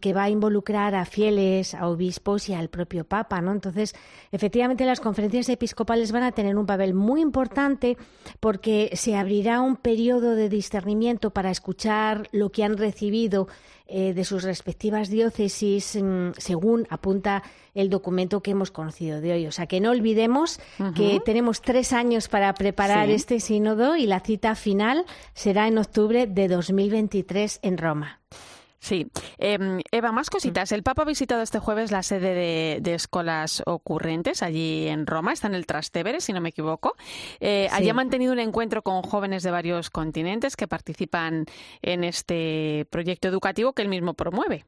[0.00, 3.50] que, va a involucrar a fieles, a obispos y al propio Papa, ¿no?
[3.50, 3.94] Entonces,
[4.30, 7.96] efectivamente, las conferencias episcopales van a tener un papel muy importante
[8.38, 13.48] porque se abrirá un periodo de discernimiento para escuchar lo que han recibido
[13.90, 17.42] eh, de sus respectivas diócesis, mmm, según apunta
[17.74, 19.46] el documento que hemos conocido de hoy.
[19.46, 20.94] O sea, que no olvidemos uh -huh.
[20.94, 23.14] que tenemos tres años para preparar sí.
[23.14, 28.20] este sínodo y la cita final será en octubre de 2023 en Roma.
[28.80, 29.08] Sí.
[29.38, 29.58] Eh,
[29.90, 30.70] Eva, más cositas.
[30.72, 35.32] El Papa ha visitado este jueves la sede de, de Escolas Ocurrentes allí en Roma.
[35.32, 36.94] Está en el Trastevere, si no me equivoco.
[37.40, 37.76] Eh, sí.
[37.76, 41.46] Allí ha mantenido un encuentro con jóvenes de varios continentes que participan
[41.82, 44.64] en este proyecto educativo que él mismo promueve.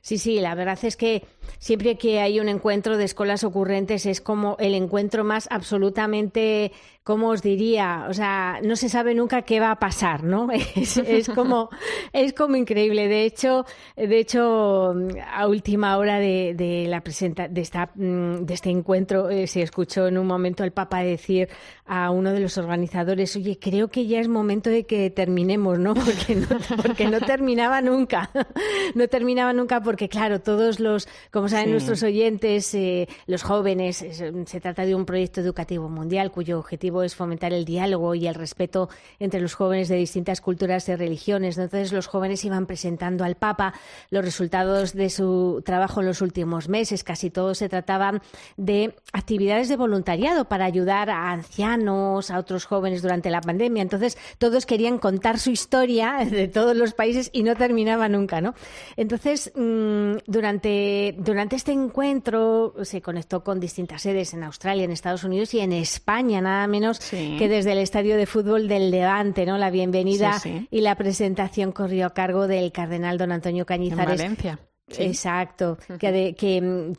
[0.00, 1.26] Sí, sí, la verdad es que
[1.58, 6.72] siempre que hay un encuentro de escuelas ocurrentes es como el encuentro más absolutamente,
[7.10, 8.06] ¿cómo os diría?
[8.08, 10.46] O sea, no se sabe nunca qué va a pasar, ¿no?
[10.76, 11.68] Es, es como,
[12.12, 13.08] es como increíble.
[13.08, 13.64] De hecho,
[13.96, 14.94] de hecho,
[15.34, 20.06] a última hora de, de la presenta, de, esta, de este encuentro eh, se escuchó
[20.06, 21.48] en un momento el Papa decir
[21.84, 25.94] a uno de los organizadores, oye, creo que ya es momento de que terminemos, ¿no?
[25.94, 26.46] Porque no,
[26.76, 28.30] porque no terminaba nunca,
[28.94, 31.70] no terminaba nunca porque, claro, todos los, como saben sí.
[31.72, 37.14] nuestros oyentes, eh, los jóvenes, se trata de un proyecto educativo mundial cuyo objetivo es
[37.14, 38.88] fomentar el diálogo y el respeto
[39.18, 41.58] entre los jóvenes de distintas culturas y religiones.
[41.58, 43.74] Entonces los jóvenes iban presentando al Papa
[44.10, 47.04] los resultados de su trabajo en los últimos meses.
[47.04, 48.22] Casi todos se trataban
[48.56, 53.82] de actividades de voluntariado para ayudar a ancianos, a otros jóvenes durante la pandemia.
[53.82, 58.54] Entonces todos querían contar su historia de todos los países y no terminaba nunca, ¿no?
[58.96, 65.24] Entonces mm, durante, durante este encuentro se conectó con distintas sedes en Australia, en Estados
[65.24, 66.79] Unidos y en España, nada menos
[67.10, 69.58] que desde el estadio de fútbol del Levante, ¿no?
[69.58, 74.22] La bienvenida y la presentación corrió a cargo del cardenal don Antonio Cañizares.
[74.98, 76.34] Exacto, que,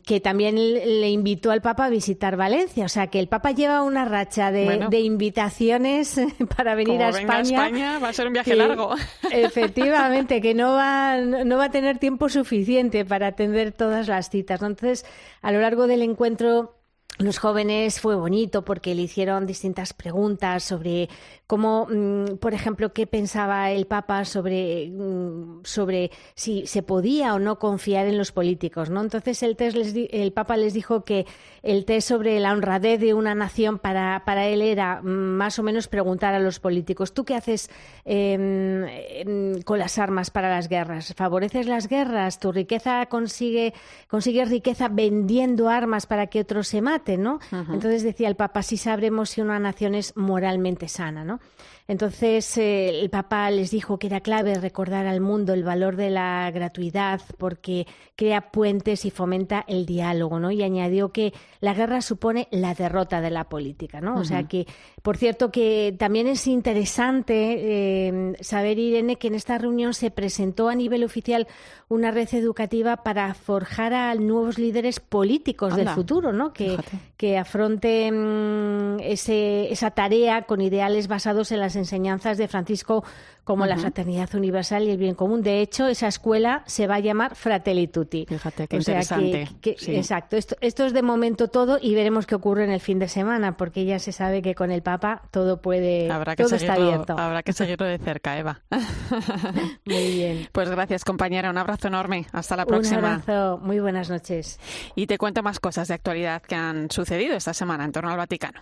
[0.02, 2.84] que, también le invitó al Papa a visitar Valencia.
[2.84, 6.20] O sea, que el Papa lleva una racha de, invitaciones
[6.56, 7.98] para venir a España.
[7.98, 8.94] Va a ser un viaje largo.
[9.30, 14.62] Efectivamente, que no va, no va a tener tiempo suficiente para atender todas las citas.
[14.62, 15.04] Entonces,
[15.42, 16.81] a lo largo del encuentro
[17.18, 21.08] los jóvenes fue bonito porque le hicieron distintas preguntas sobre
[21.46, 27.38] cómo, mm, por ejemplo, qué pensaba el Papa sobre, mm, sobre si se podía o
[27.38, 29.02] no confiar en los políticos, ¿no?
[29.02, 31.26] Entonces el, test el Papa les dijo que
[31.62, 35.62] el test sobre la honradez de una nación para, para él era mm, más o
[35.62, 37.68] menos preguntar a los políticos, ¿tú qué haces
[38.06, 41.12] em, con las armas para las guerras?
[41.14, 42.38] ¿Favoreces las guerras?
[42.40, 43.74] ¿Tu riqueza consigue,
[44.08, 47.40] consigues riqueza vendiendo armas para que otros se maten, ¿no?
[47.50, 51.40] Entonces decía el Papa, si sabremos si una nación es moralmente sana, ¿no?
[51.88, 56.10] Entonces eh, el Papa les dijo que era clave recordar al mundo el valor de
[56.10, 60.50] la gratuidad porque crea puentes y fomenta el diálogo, ¿no?
[60.50, 64.16] Y añadió que la guerra supone la derrota de la política, ¿no?
[64.16, 64.66] O sea que,
[65.02, 70.68] por cierto, que también es interesante eh, saber, Irene, que en esta reunión se presentó
[70.68, 71.48] a nivel oficial
[71.88, 76.52] una red educativa para forjar a nuevos líderes políticos del futuro, ¿no?
[76.52, 76.76] Que,
[77.16, 83.04] que afronten ese, esa tarea con ideales basados en las enseñanzas de Francisco
[83.44, 85.42] como la fraternidad universal y el bien común.
[85.42, 88.24] De hecho, esa escuela se va a llamar Fratelli Tutti.
[88.28, 89.48] Fíjate, qué interesante.
[89.64, 90.36] Exacto.
[90.36, 93.56] Esto, esto, es de momento todo y veremos qué ocurre en el fin de semana,
[93.56, 97.18] porque ya se sabe que con el Papa todo puede, habrá que todo está abierto.
[97.18, 98.60] Habrá que seguirlo de cerca, Eva.
[99.84, 100.48] Muy bien.
[100.52, 101.50] Pues gracias, compañera.
[101.50, 102.26] Un abrazo enorme.
[102.32, 102.98] Hasta la próxima.
[102.98, 103.58] Un abrazo.
[103.62, 104.60] Muy buenas noches.
[104.94, 108.16] Y te cuento más cosas de actualidad que han sucedido esta semana en torno al
[108.16, 108.60] Vaticano.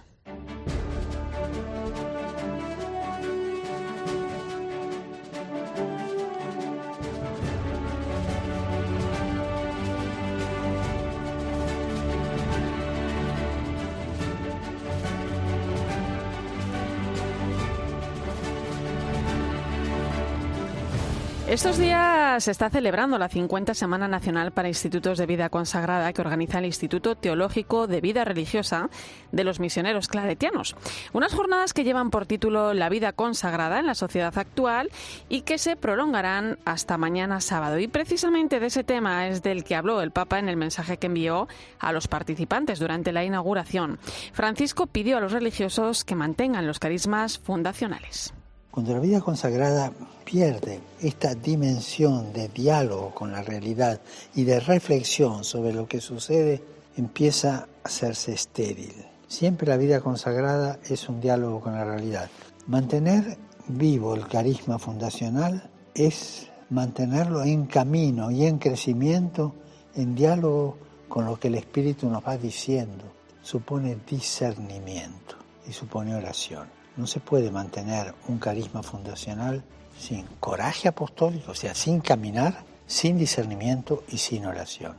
[21.51, 26.21] Estos días se está celebrando la 50 Semana Nacional para Institutos de Vida Consagrada que
[26.21, 28.89] organiza el Instituto Teológico de Vida Religiosa
[29.33, 30.77] de los Misioneros Claretianos.
[31.13, 34.91] Unas jornadas que llevan por título La vida consagrada en la sociedad actual
[35.29, 37.81] y que se prolongarán hasta mañana sábado.
[37.81, 41.09] Y precisamente de ese tema es del que habló el Papa en el mensaje que
[41.09, 41.49] envió
[41.81, 43.99] a los participantes durante la inauguración.
[44.33, 48.35] Francisco pidió a los religiosos que mantengan los carismas fundacionales.
[48.71, 49.93] Cuando la vida consagrada
[50.25, 54.01] pierde esta dimensión de diálogo con la realidad
[54.35, 56.63] y de reflexión sobre lo que sucede,
[56.97, 58.95] empieza a hacerse estéril.
[59.27, 62.31] Siempre la vida consagrada es un diálogo con la realidad.
[62.69, 69.53] Mantener vivo el carisma fundacional es mantenerlo en camino y en crecimiento,
[69.97, 73.05] en diálogo con lo que el Espíritu nos va diciendo.
[73.43, 75.35] Supone discernimiento
[75.69, 76.80] y supone oración.
[76.97, 79.63] No se puede mantener un carisma fundacional
[79.99, 84.95] sin coraje apostólico, o sea, sin caminar, sin discernimiento y sin oración.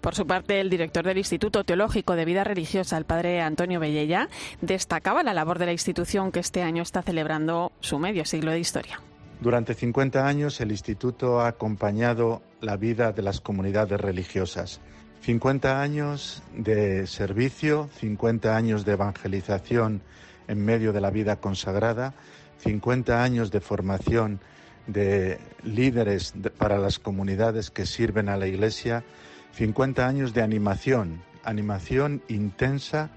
[0.00, 4.28] Por su parte, el director del Instituto Teológico de Vida Religiosa, el padre Antonio Bellella,
[4.60, 8.58] destacaba la labor de la institución que este año está celebrando su medio siglo de
[8.58, 9.00] historia.
[9.40, 14.80] Durante 50 años el instituto ha acompañado la vida de las comunidades religiosas.
[15.20, 20.02] 50 años de servicio, 50 años de evangelización
[20.52, 22.14] en medio de la vida consagrada,
[22.58, 24.40] 50 años de formación
[24.86, 29.02] de líderes para las comunidades que sirven a la Iglesia,
[29.52, 33.10] 50 años de animación, animación intensa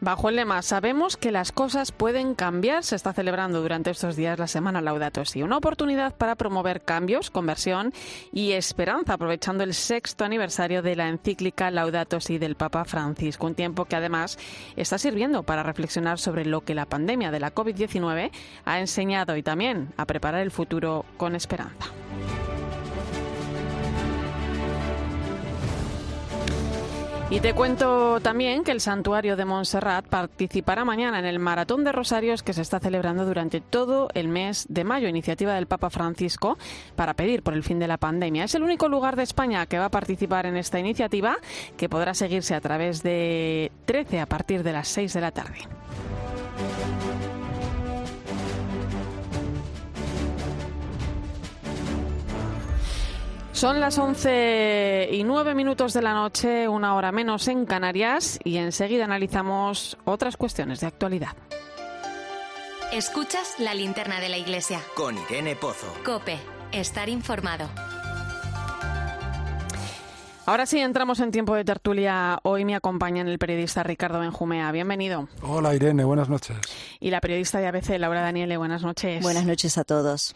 [0.00, 4.38] Bajo el lema Sabemos que las cosas pueden cambiar, se está celebrando durante estos días
[4.38, 7.92] la Semana Laudato Si, una oportunidad para promover cambios, conversión
[8.32, 13.54] y esperanza, aprovechando el sexto aniversario de la encíclica Laudato Si del Papa Francisco, un
[13.54, 14.38] tiempo que además
[14.76, 18.30] está sirviendo para reflexionar sobre lo que la pandemia de la COVID-19
[18.64, 21.86] ha enseñado y también a preparar el futuro con esperanza.
[27.32, 31.90] Y te cuento también que el santuario de Montserrat participará mañana en el Maratón de
[31.90, 36.58] Rosarios que se está celebrando durante todo el mes de mayo, iniciativa del Papa Francisco
[36.94, 38.44] para pedir por el fin de la pandemia.
[38.44, 41.38] Es el único lugar de España que va a participar en esta iniciativa
[41.78, 45.56] que podrá seguirse a través de 13 a partir de las 6 de la tarde.
[53.62, 58.56] Son las 11 y 9 minutos de la noche, una hora menos en Canarias, y
[58.56, 61.36] enseguida analizamos otras cuestiones de actualidad.
[62.92, 64.80] Escuchas la linterna de la iglesia.
[64.96, 65.86] Con Irene Pozo.
[66.04, 66.38] Cope,
[66.72, 67.68] estar informado.
[70.44, 72.40] Ahora sí, entramos en tiempo de tertulia.
[72.42, 74.72] Hoy me acompaña el periodista Ricardo Benjumea.
[74.72, 75.28] Bienvenido.
[75.42, 76.56] Hola Irene, buenas noches.
[76.98, 78.56] Y la periodista de ABC, Laura Daniele.
[78.56, 79.22] Buenas noches.
[79.22, 80.34] Buenas noches a todos.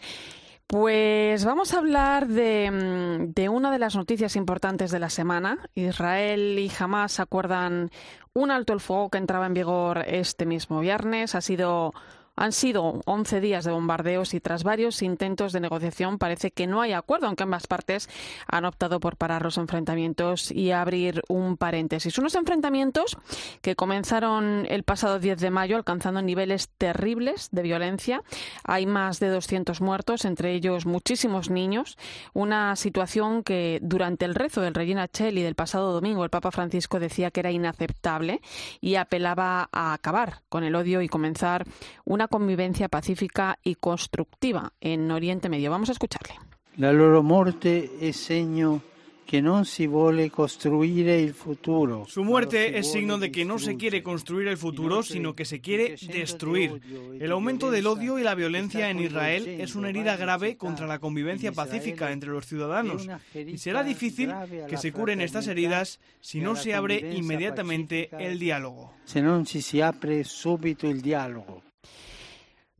[0.67, 5.69] Pues vamos a hablar de, de, una de las noticias importantes de la semana.
[5.75, 7.89] Israel y Hamas acuerdan
[8.33, 11.35] un alto el fuego que entraba en vigor este mismo viernes.
[11.35, 11.93] Ha sido
[12.37, 16.81] han sido 11 días de bombardeos y tras varios intentos de negociación parece que no
[16.81, 18.07] hay acuerdo, aunque ambas partes
[18.47, 22.17] han optado por parar los enfrentamientos y abrir un paréntesis.
[22.19, 23.17] Unos enfrentamientos
[23.61, 28.21] que comenzaron el pasado 10 de mayo alcanzando niveles terribles de violencia.
[28.63, 31.97] Hay más de 200 muertos, entre ellos muchísimos niños.
[32.33, 36.99] Una situación que durante el rezo del Regina Cheli del pasado domingo el Papa Francisco
[36.99, 38.41] decía que era inaceptable
[38.79, 41.65] y apelaba a acabar con el odio y comenzar
[42.05, 45.71] una convivencia pacífica y constructiva en Oriente Medio.
[45.71, 46.35] Vamos a escucharle.
[46.77, 48.81] La loro morte è segno
[49.27, 52.05] que no si vuole construire el futuro.
[52.07, 55.59] Su muerte es signo de que no se quiere construir el futuro, sino que se
[55.59, 56.81] quiere destruir.
[57.19, 60.99] El aumento del odio y la violencia en Israel es una herida grave contra la
[60.99, 63.05] convivencia pacífica entre los ciudadanos
[63.35, 64.33] y será difícil
[64.69, 68.93] que se curen estas heridas si no se abre inmediatamente el diálogo.
[69.03, 71.66] Si no si abre súbito el diálogo.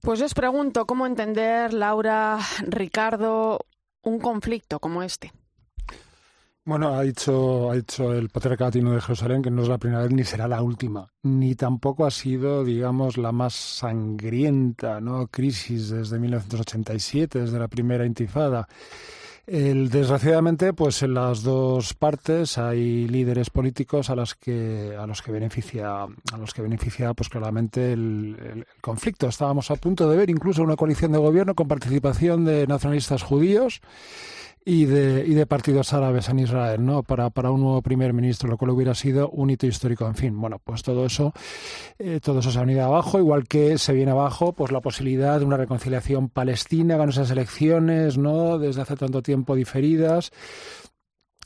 [0.07, 3.59] Pues os pregunto cómo entender, Laura, Ricardo,
[4.03, 5.33] un conflicto como este.
[6.63, 10.13] Bueno, ha dicho, ha dicho el patriarca de Jerusalén que no es la primera vez
[10.13, 15.27] ni será la última, ni tampoco ha sido, digamos, la más sangrienta ¿no?
[15.27, 18.65] crisis desde 1987, desde la primera intifada.
[19.47, 25.21] El, desgraciadamente, pues en las dos partes hay líderes políticos a los que a los
[25.21, 29.29] que beneficia a los que beneficia pues claramente el, el, conflicto.
[29.29, 33.81] Estábamos a punto de ver incluso una coalición de gobierno con participación de nacionalistas judíos
[34.69, 37.01] y de, y de partidos árabes en Israel, ¿no?
[37.01, 40.05] Para, para un nuevo primer ministro, lo cual hubiera sido un hito histórico.
[40.05, 41.31] En fin, bueno, pues todo eso,
[41.97, 45.39] eh, todo eso se ha venido abajo, igual que se viene abajo, pues la posibilidad
[45.39, 48.59] de una reconciliación palestina con esas elecciones, ¿no?
[48.59, 50.33] Desde hace tanto tiempo diferidas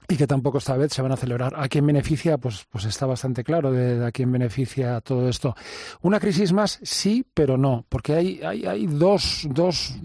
[0.08, 1.54] y que tampoco esta vez se van a celebrar.
[1.56, 2.38] ¿A quién beneficia?
[2.38, 5.56] Pues, pues está bastante claro de, a quién beneficia todo esto.
[6.02, 9.96] Una crisis más, sí, pero no, porque hay, hay, hay dos, dos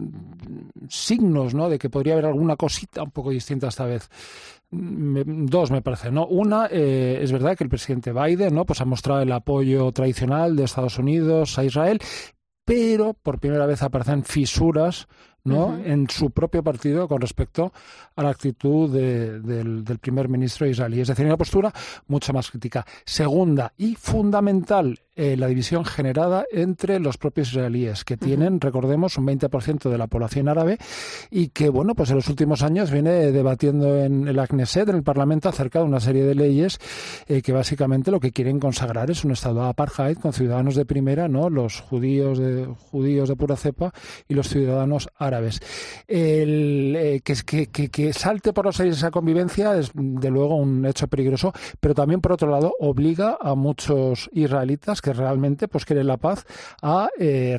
[0.89, 1.69] signos ¿no?
[1.69, 4.09] de que podría haber alguna cosita un poco distinta esta vez.
[4.71, 6.27] Dos me parece, ¿no?
[6.27, 8.67] Una, eh, es verdad que el presidente Biden, ¿no?
[8.67, 12.01] Pues ha mostrado el apoyo tradicional de Estados Unidos a Israel,
[12.65, 15.07] pero por primera vez aparecen fisuras
[15.47, 15.67] ¿no?
[15.67, 15.87] Uh -huh.
[15.87, 17.73] en su propio partido con respecto
[18.15, 21.01] a la actitud de, del, del, primer ministro israelí.
[21.01, 21.73] Es decir, una postura
[22.09, 22.85] mucho más crítica.
[23.05, 28.65] Segunda y fundamental, eh, la división generada entre los propios israelíes, que tienen, uh -huh.
[28.65, 30.79] recordemos, un 20% de la población árabe
[31.31, 35.03] y que, bueno, pues en los últimos años viene debatiendo en el Knesset, en el
[35.03, 36.79] Parlamento, acerca de una serie de leyes
[37.29, 40.85] eh, que básicamente lo que quieren consagrar es un estado de apartheid con ciudadanos de
[40.85, 41.51] primera, ¿no?
[41.51, 43.93] Los judíos de, judíos de pura cepa
[44.29, 45.61] y los ciudadanos árabes árabes.
[46.09, 50.57] El, eh, que, que, que, que, salte por los aires esa convivencia es, de luego,
[50.57, 55.85] un hecho peligroso, pero también, por otro lado, obliga a muchos israelitas que realmente pues,
[55.85, 56.45] quieren la paz
[56.83, 57.59] a eh,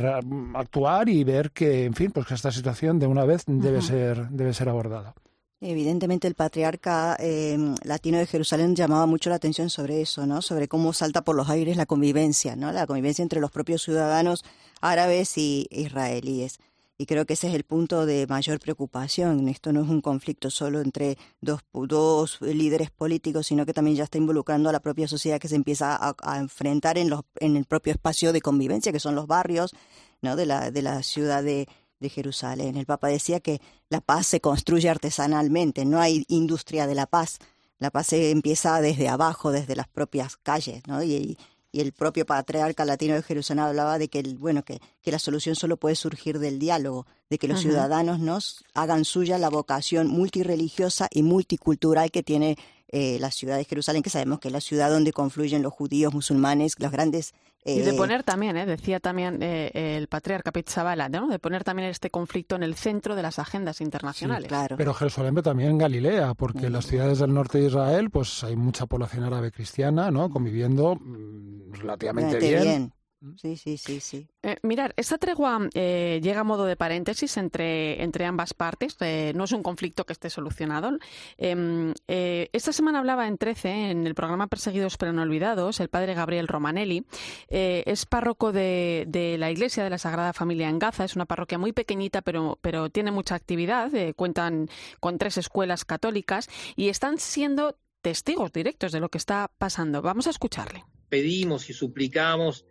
[0.56, 4.30] actuar y ver que, en fin, pues que esta situación de una vez debe, ser,
[4.30, 5.14] debe ser abordada.
[5.60, 10.44] Evidentemente el patriarca eh, latino de Jerusalén llamaba mucho la atención sobre eso, ¿no?
[10.44, 12.72] Sobre cómo salta por los aires la convivencia, ¿no?
[12.72, 14.46] La convivencia entre los propios ciudadanos
[14.82, 16.60] árabes y israelíes.
[17.00, 19.48] Y creo que ese es el punto de mayor preocupación.
[19.50, 24.04] Esto no es un conflicto solo entre dos, dos líderes políticos, sino que también ya
[24.04, 27.56] está involucrando a la propia sociedad que se empieza a, a enfrentar en, los, en
[27.56, 29.76] el propio espacio de convivencia, que son los barrios
[30.24, 30.36] ¿no?
[30.36, 31.68] de, la, de la ciudad de,
[32.00, 32.78] de Jerusalén.
[32.78, 37.38] El Papa decía que la paz se construye artesanalmente, no hay industria de la paz.
[37.80, 41.04] La paz se empieza desde abajo, desde las propias calles, ¿no?
[41.04, 41.38] Y, y
[41.80, 45.56] el propio patriarca latino de Jerusalén hablaba de que el, bueno que, que la solución
[45.56, 51.08] solo puede surgir del diálogo, de que los ciudadanos nos hagan suya la vocación multireligiosa
[51.12, 52.58] y multicultural que tiene
[52.90, 56.14] eh, la ciudad de Jerusalén, que sabemos que es la ciudad donde confluyen los judíos,
[56.14, 57.34] musulmanes, los grandes...
[57.66, 61.28] y de poner también, decía también el patriarca Pizzabala, ¿no?
[61.28, 64.48] de poner también este conflicto en el centro de las agendas internacionales.
[64.48, 64.78] claro.
[64.78, 68.56] Pero Jerusalén también en Galilea, porque en las ciudades del norte de Israel pues hay
[68.56, 70.30] mucha población árabe cristiana, ¿no?
[70.30, 72.94] conviviendo mm, relativamente bien.
[73.36, 74.28] Sí, sí, sí, sí.
[74.44, 78.96] Eh, mirar, esta tregua eh, llega a modo de paréntesis entre, entre ambas partes.
[79.00, 80.92] Eh, no es un conflicto que esté solucionado.
[81.38, 86.14] Em, esta semana hablaba en 13, en el programa Perseguidos pero no olvidados, el padre
[86.14, 87.06] Gabriel Romanelli.
[87.50, 91.04] es párroco de, de, la Iglesia de la Sagrada Familia en Gaza.
[91.04, 93.92] Es una parroquia muy pequeñita, pero, pero tiene mucha actividad.
[94.16, 100.02] cuentan con tres escuelas católicas y están siendo testigos directos de lo que está pasando.
[100.02, 100.86] Vamos a escucharle.
[101.10, 102.66] Pedimos y suplicamos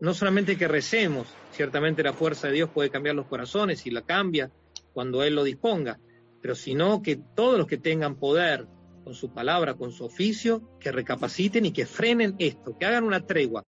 [0.00, 4.02] no solamente que recemos, ciertamente la fuerza de Dios puede cambiar los corazones y la
[4.02, 4.50] cambia
[4.92, 5.98] cuando Él lo disponga,
[6.40, 8.66] pero sino que todos los que tengan poder
[9.04, 13.24] con su palabra, con su oficio, que recapaciten y que frenen esto, que hagan una
[13.24, 13.64] tregua.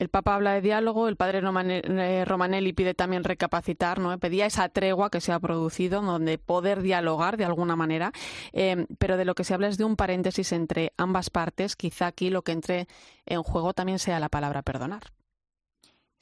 [0.00, 4.18] El Papa habla de diálogo, el padre eh, Romanelli pide también recapacitar, ¿no?
[4.18, 8.10] Pedía esa tregua que se ha producido, donde poder dialogar de alguna manera,
[8.54, 11.76] eh, pero de lo que se habla es de un paréntesis entre ambas partes.
[11.76, 12.88] Quizá aquí lo que entre
[13.26, 15.02] en juego también sea la palabra perdonar.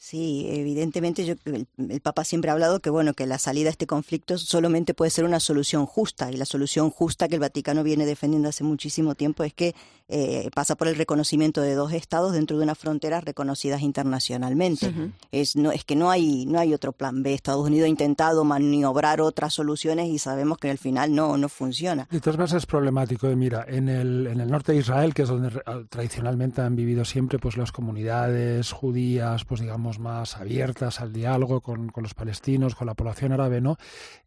[0.00, 1.66] Sí, evidentemente yo, el,
[2.00, 5.24] Papa siempre ha hablado que bueno que la salida a este conflicto solamente puede ser
[5.24, 9.42] una solución justa y la solución justa que el Vaticano viene defendiendo hace muchísimo tiempo
[9.42, 9.74] es que
[10.06, 14.94] eh, pasa por el reconocimiento de dos estados dentro de unas fronteras reconocidas internacionalmente.
[15.32, 17.34] Es no es que no hay no hay otro plan B.
[17.34, 22.06] Estados Unidos ha intentado maniobrar otras soluciones y sabemos que al final no no funciona.
[22.08, 23.28] De todas maneras es problemático.
[23.28, 25.50] Eh, mira, en el en el norte de Israel, que es donde
[25.90, 31.90] tradicionalmente han vivido siempre pues las comunidades judías, pues digamos más abiertas al diálogo con,
[31.96, 33.76] los palestinos, con la población árabe, ¿no?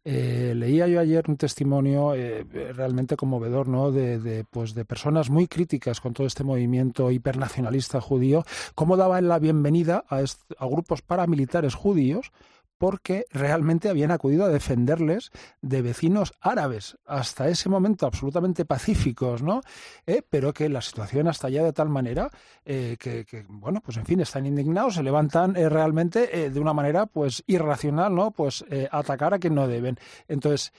[0.04, 2.44] Eh, leía yo ayer un testimonio eh,
[2.74, 3.92] realmente conmovedor, ¿no?
[3.92, 8.44] De, pues de personas muy críticas con todo este movimiento hipernacionalista judío,
[8.74, 12.32] cómo daban la bienvenida a, a grupos paramilitares judíos
[12.82, 15.30] porque realmente habían acudido a defenderles
[15.60, 19.60] de vecinos árabes, hasta ese momento absolutamente pacíficos, ¿no?
[20.04, 22.28] Eh, pero que la situación hasta allá de tal manera
[22.64, 27.06] eh, que, bueno, pues en fin, están indignados, se levantan eh, realmente de una manera
[27.06, 28.32] pues irracional, ¿no?
[28.32, 29.96] Pues atacar a quien no deben.
[30.26, 30.72] Entonces,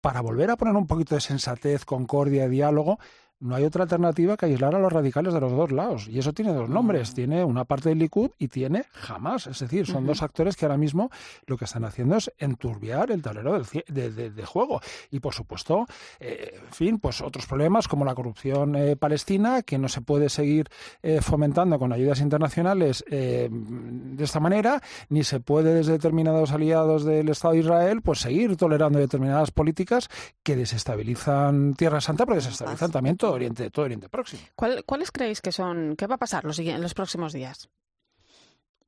[0.00, 3.00] para volver a poner un poquito de sensatez, concordia, diálogo,
[3.42, 6.06] no hay otra alternativa que aislar a los radicales de los dos lados.
[6.08, 7.10] Y eso tiene dos nombres.
[7.10, 7.14] Mm.
[7.14, 9.48] Tiene una parte del Likud y tiene jamás.
[9.48, 11.10] Es decir, son dos actores que ahora mismo
[11.46, 14.80] lo que están haciendo es enturbiar el tablero de, juego.
[15.10, 15.86] Y por supuesto,
[16.20, 20.28] eh, en fin, pues otros problemas como la corrupción eh, palestina, que no se puede
[20.28, 20.68] seguir
[21.02, 27.28] eh, fomentando con ayudas internacionales de esta manera, ni se puede desde determinados aliados del
[27.28, 30.08] Estado de Israel, pues seguir tolerando determinadas políticas
[30.42, 34.42] que desestabilizan Tierra Santa, pero desestabilizan también todo Oriente, todo Oriente Próximo.
[34.54, 37.68] ¿Cuáles creéis que son, qué va a pasar los, en los próximos días?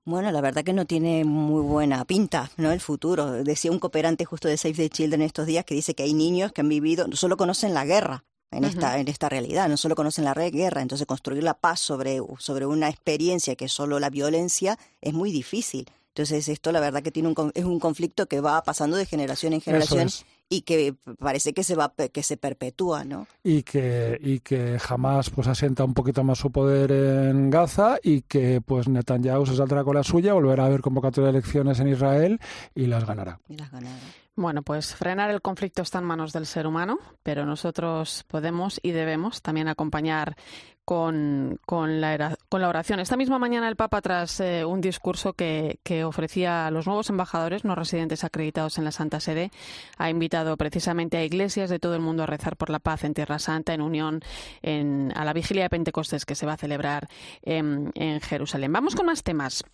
[0.07, 2.70] Bueno, la verdad que no tiene muy buena pinta, ¿no?
[2.72, 3.42] El futuro.
[3.42, 6.53] Decía un cooperante justo de Save the Children estos días que dice que hay niños
[6.53, 10.24] que han vivido, solo conocen la guerra en, esta, en esta realidad, no solo conocen
[10.24, 10.82] la guerra.
[10.82, 15.32] Entonces, construir la paz sobre, sobre una experiencia que es solo la violencia es muy
[15.32, 15.86] difícil.
[16.09, 19.55] Entonces, esto la verdad que tiene un, es un conflicto que va pasando de generación
[19.55, 20.09] en generación
[20.49, 23.26] y que parece que se va que se perpetúa, ¿no?
[23.42, 28.22] Y que y que jamás pues asienta un poquito más su poder en Gaza y
[28.22, 31.88] que pues Netanyahu se saldrá con la suya, volverá a haber convocatoria de elecciones en
[31.88, 32.40] Israel
[32.74, 33.40] y las ganará.
[33.49, 33.97] Y las ganará.
[34.36, 38.90] Bueno, pues frenar el conflicto está en manos del ser humano, pero nosotros podemos y
[38.90, 40.36] debemos también acompañar
[40.85, 43.01] con, con, la, con la oración.
[43.01, 47.11] Esta misma mañana el Papa, tras eh, un discurso que, que, ofrecía a los nuevos
[47.11, 49.51] embajadores no residentes acreditados en la Santa Sede,
[49.97, 53.14] ha invitado precisamente a iglesias de todo el mundo a rezar por la paz en
[53.14, 54.20] Tierra Santa, en unión
[54.62, 57.09] en, a la vigilia de Pentecostés que se va a celebrar
[57.43, 58.72] en Jerusalén.
[58.72, 59.64] Vamos con más temas.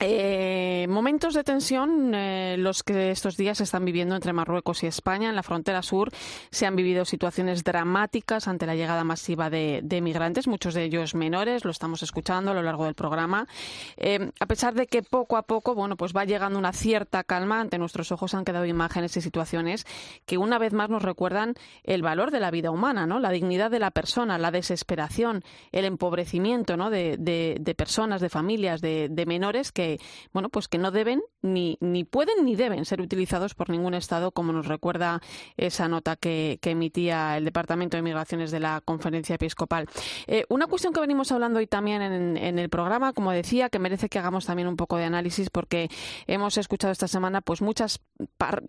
[0.00, 4.86] Eh, momentos de tensión eh, los que estos días se están viviendo entre Marruecos y
[4.86, 5.28] España.
[5.28, 6.10] En la frontera sur
[6.50, 11.64] se han vivido situaciones dramáticas ante la llegada masiva de, migrantes, muchos de ellos menores,
[11.64, 13.48] lo estamos escuchando a lo largo del programa.
[13.96, 17.60] Eh, a pesar de que poco a poco, bueno, pues va llegando una cierta calma,
[17.60, 19.84] ante nuestros ojos han quedado imágenes y situaciones
[20.26, 23.18] que una vez más nos recuerdan el valor de la vida humana, ¿no?
[23.18, 25.42] La dignidad de la persona, la desesperación,
[25.72, 26.88] el empobrecimiento, ¿no?
[26.88, 29.87] De, de personas, de familias, de menores que
[30.32, 34.32] bueno, pues que no deben ni, ni pueden ni deben ser utilizados por ningún Estado,
[34.32, 35.20] como nos recuerda
[35.56, 39.86] esa nota que, emitía el Departamento de Migraciones de la Conferencia Episcopal.
[40.26, 44.10] Eh, una cuestión que venimos hablando hoy también en, el programa, como decía, que merece
[44.10, 45.88] que hagamos también un poco de análisis porque
[46.26, 48.00] hemos escuchado esta semana pues muchas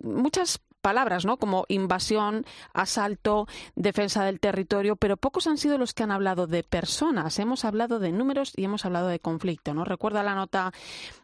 [0.02, 1.36] muchas palabras, ¿no?
[1.36, 6.62] Como invasión, asalto, defensa del territorio, pero pocos han sido los que han hablado de
[6.62, 7.38] personas.
[7.38, 9.84] Hemos hablado de números y hemos hablado de conflicto, ¿no?
[9.84, 10.72] Recuerda la nota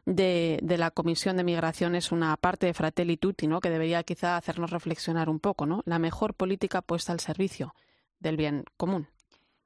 [0.04, 3.60] de, de la Comisión de Migraciones, una parte de Fratelli Tutti, ¿no?
[3.60, 5.82] Que debería quizá hacernos reflexionar un poco, ¿no?
[5.84, 7.74] La mejor política puesta al servicio
[8.20, 9.08] del bien común.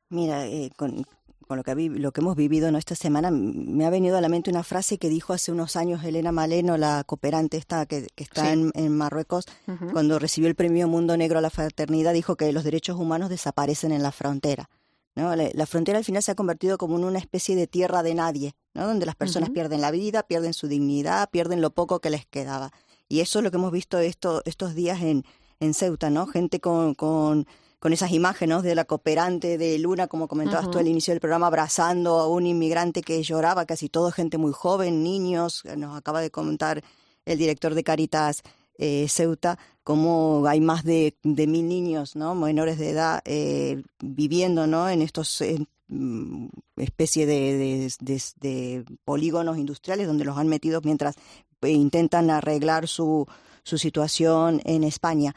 [0.09, 1.05] Mira, eh, con,
[1.51, 2.79] con lo que, lo que hemos vivido ¿no?
[2.79, 6.05] esta semana, me ha venido a la mente una frase que dijo hace unos años
[6.05, 9.47] Elena Maleno, la cooperante esta que, está en, Marruecos,
[9.93, 13.91] cuando recibió el premio Mundo Negro a la Fraternidad, dijo que los derechos humanos desaparecen
[13.91, 14.71] en la frontera.
[15.17, 15.35] ¿no?
[15.35, 18.53] La, frontera al final se ha convertido como en una especie de tierra de nadie,
[18.73, 18.87] ¿no?
[18.87, 22.71] donde las personas pierden la vida, pierden su dignidad, pierden lo poco que les quedaba.
[23.09, 25.25] Y eso es lo que hemos visto esto, estos días en,
[25.59, 26.29] en Ceuta, ¿no?
[26.29, 27.49] Gente con, con
[27.81, 31.47] con esas imágenes de la cooperante de Luna, como comentabas tú al inicio del programa,
[31.47, 36.31] abrazando a un inmigrante que lloraba, casi todo gente muy joven, niños, nos acaba de
[36.31, 36.85] comentar
[37.25, 38.43] el director de Caritas
[38.77, 42.35] eh, Ceuta, cómo hay más de, mil niños ¿no?
[42.35, 44.89] menores de edad eh, viviendo ¿no?
[44.89, 45.43] en estos
[45.89, 51.17] mm, especie de, de, polígonos industriales donde los han metido mientras
[51.63, 53.27] eh, intentan arreglar su,
[53.63, 55.35] su situación en España.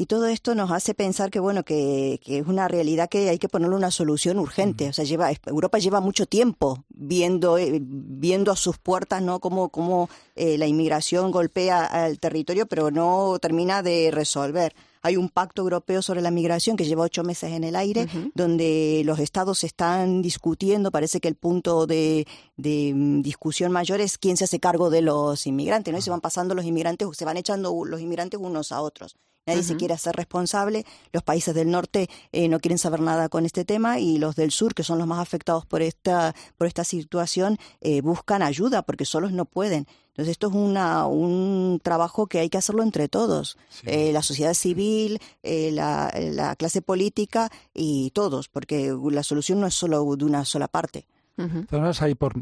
[0.00, 3.48] Y todo esto nos hace pensar que, bueno, que, es una realidad que hay que
[3.48, 4.88] ponerle una solución urgente.
[4.88, 9.40] O sea, lleva, Europa lleva mucho tiempo viendo, eh, viendo a sus puertas, ¿no?
[9.40, 14.72] Cómo, cómo eh, la inmigración golpea al territorio, pero no termina de resolver.
[15.02, 19.02] Hay un pacto europeo sobre la migración que lleva ocho meses en el aire, donde
[19.04, 20.92] los estados están discutiendo.
[20.92, 22.24] Parece que el punto de,
[22.56, 25.98] de, mm, discusión mayor es quién se hace cargo de los inmigrantes, ¿no?
[25.98, 29.16] Y se van pasando los inmigrantes, se van echando los inmigrantes unos a otros
[29.48, 30.84] nadie se quiere hacer responsable.
[31.12, 34.50] Los países del norte eh, no quieren saber nada con este tema y los del
[34.50, 39.04] sur, que son los más afectados por esta, por esta situación, eh, buscan ayuda porque
[39.04, 39.86] solos no pueden.
[40.10, 44.52] Entonces esto es una, un trabajo que hay que hacerlo entre todos, eh, la sociedad
[44.52, 50.44] civil, la, la clase política y todos, porque la solución no es solo de una
[50.44, 51.06] sola parte.
[51.38, 52.34] Entonces, ahí por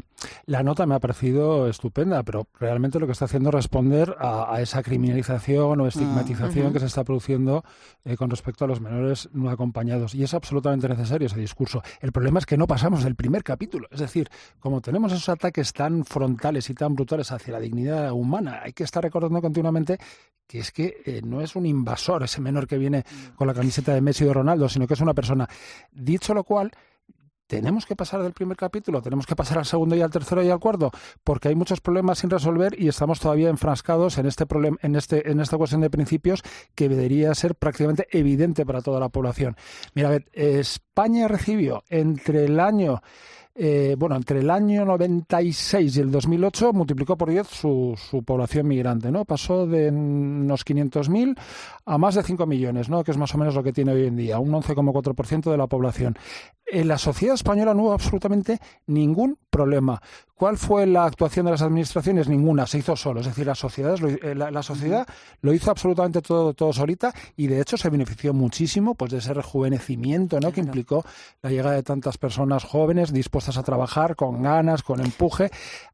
[0.45, 4.59] la nota me ha parecido estupenda, pero realmente lo que está haciendo es responder a,
[4.59, 7.63] esa criminalización o ah, estigmatización que se está produciendo
[8.03, 10.15] eh, con respecto a los menores no acompañados.
[10.15, 11.83] Y es absolutamente necesario ese discurso.
[12.01, 13.87] El problema es que no pasamos del primer capítulo.
[13.91, 14.29] Es decir,
[14.59, 18.83] como tenemos esos ataques tan frontales y tan brutales hacia la dignidad humana, hay que
[18.83, 19.99] estar recordando continuamente
[20.47, 23.03] que es que eh, no es un invasor ese menor que viene
[23.35, 25.47] con la camiseta de Messi o de Ronaldo, sino que es una persona.
[25.91, 26.71] Dicho lo cual,
[27.47, 30.49] tenemos que pasar del primer capítulo, tenemos que pasar al segundo y al tercero y
[30.49, 30.91] al cuarto,
[31.23, 35.31] porque hay muchos problemas sin resolver y estamos todavía enfrascados en este problema, en este,
[35.31, 36.43] en esta cuestión de principios
[36.75, 39.55] que debería ser prácticamente evidente para toda la población.
[39.93, 43.01] Mira, a ver, España recibió entre el año
[43.59, 48.67] eh, bueno, entre el año 96 y el 2008 multiplicó por 10 su, su población
[48.67, 49.25] migrante, ¿no?
[49.25, 51.35] Pasó de unos 500.000
[51.85, 53.03] a más de 5 millones, ¿no?
[53.03, 55.65] Que es más o menos lo que tiene hoy en día, un 11,4% de la
[55.65, 56.15] población.
[56.67, 60.01] En la sociedad española no hubo absolutamente ningún problema.
[60.37, 62.29] ¿Cuál fue la actuación de las administraciones?
[62.29, 63.21] Ninguna, se hizo solo.
[63.21, 65.07] Es decir, la, eh, la, sociedad
[65.41, 69.33] lo hizo absolutamente todo, todo solita y de hecho se benefició muchísimo pues, de ese
[69.33, 70.51] rejuvenecimiento ¿no?
[70.51, 71.03] que implicó
[71.41, 75.49] la llegada de tantas personas jóvenes dispuestas a trabajar con ganas, con empuje.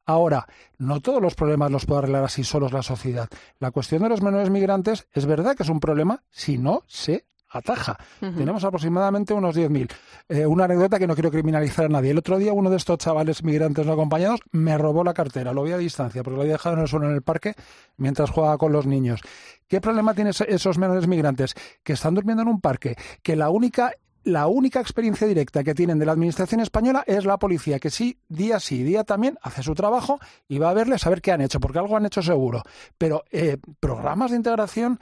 [0.05, 0.45] Ahora,
[0.77, 3.29] no todos los problemas los puede arreglar así solos la sociedad.
[3.59, 7.27] La cuestión de los menores migrantes es verdad que es un problema si no se
[7.53, 7.97] ataja.
[8.19, 9.91] Tenemos aproximadamente unos 10.000.
[10.29, 12.11] Eh, una anécdota que no quiero criminalizar a nadie.
[12.11, 15.53] El otro día uno de estos chavales migrantes no acompañados me robó la cartera.
[15.53, 17.53] Lo vi a distancia porque lo había dejado en el suelo en el parque
[17.97, 19.21] mientras jugaba con los niños.
[19.67, 21.55] ¿Qué problema tienen esos menores migrantes?
[21.83, 23.93] Que están durmiendo en un parque, que la única
[24.23, 28.17] la única experiencia directa que tienen de la administración española es la policía, que sí,
[28.29, 31.41] día sí, día también, hace su trabajo y va a verles a ver qué han
[31.41, 32.63] hecho, porque algo han hecho seguro.
[32.97, 34.99] Pero eh, programas de integración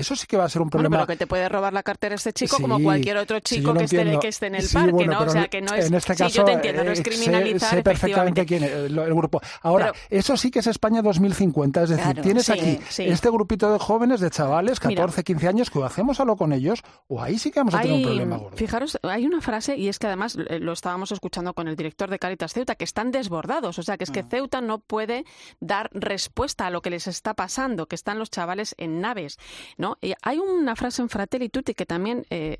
[0.00, 0.96] eso sí que va a ser un problema.
[0.96, 3.84] Bueno, pero que te puede robar la cartera este chico como cualquier otro chico que,
[3.84, 5.20] esté, que, esté, en el parque, ¿no?
[5.20, 5.86] O sea, que no es...
[5.86, 9.40] En este caso, yo te entiendo, no es criminalizar, sé, perfectamente quién es el, grupo.
[9.62, 14.20] Ahora, eso sí que es España 2050, es decir, tienes aquí este grupito de jóvenes,
[14.20, 17.60] de chavales, 14, 15 años, que o hacemos algo con ellos, o ahí sí que
[17.60, 18.56] vamos a tener un problema gordo.
[18.56, 22.10] Fijaros, hay una frase, y es que además eh, lo estábamos escuchando con el director
[22.10, 24.26] de Caritas Ceuta, que están desbordados, o sea, que es que ah.
[24.28, 25.24] Ceuta no puede
[25.60, 29.38] dar respuesta a lo que les está pasando, que están los chavales en naves,
[29.76, 29.89] ¿no?
[30.00, 32.58] Y hay un una frase en Fratelli Tutti que también eh,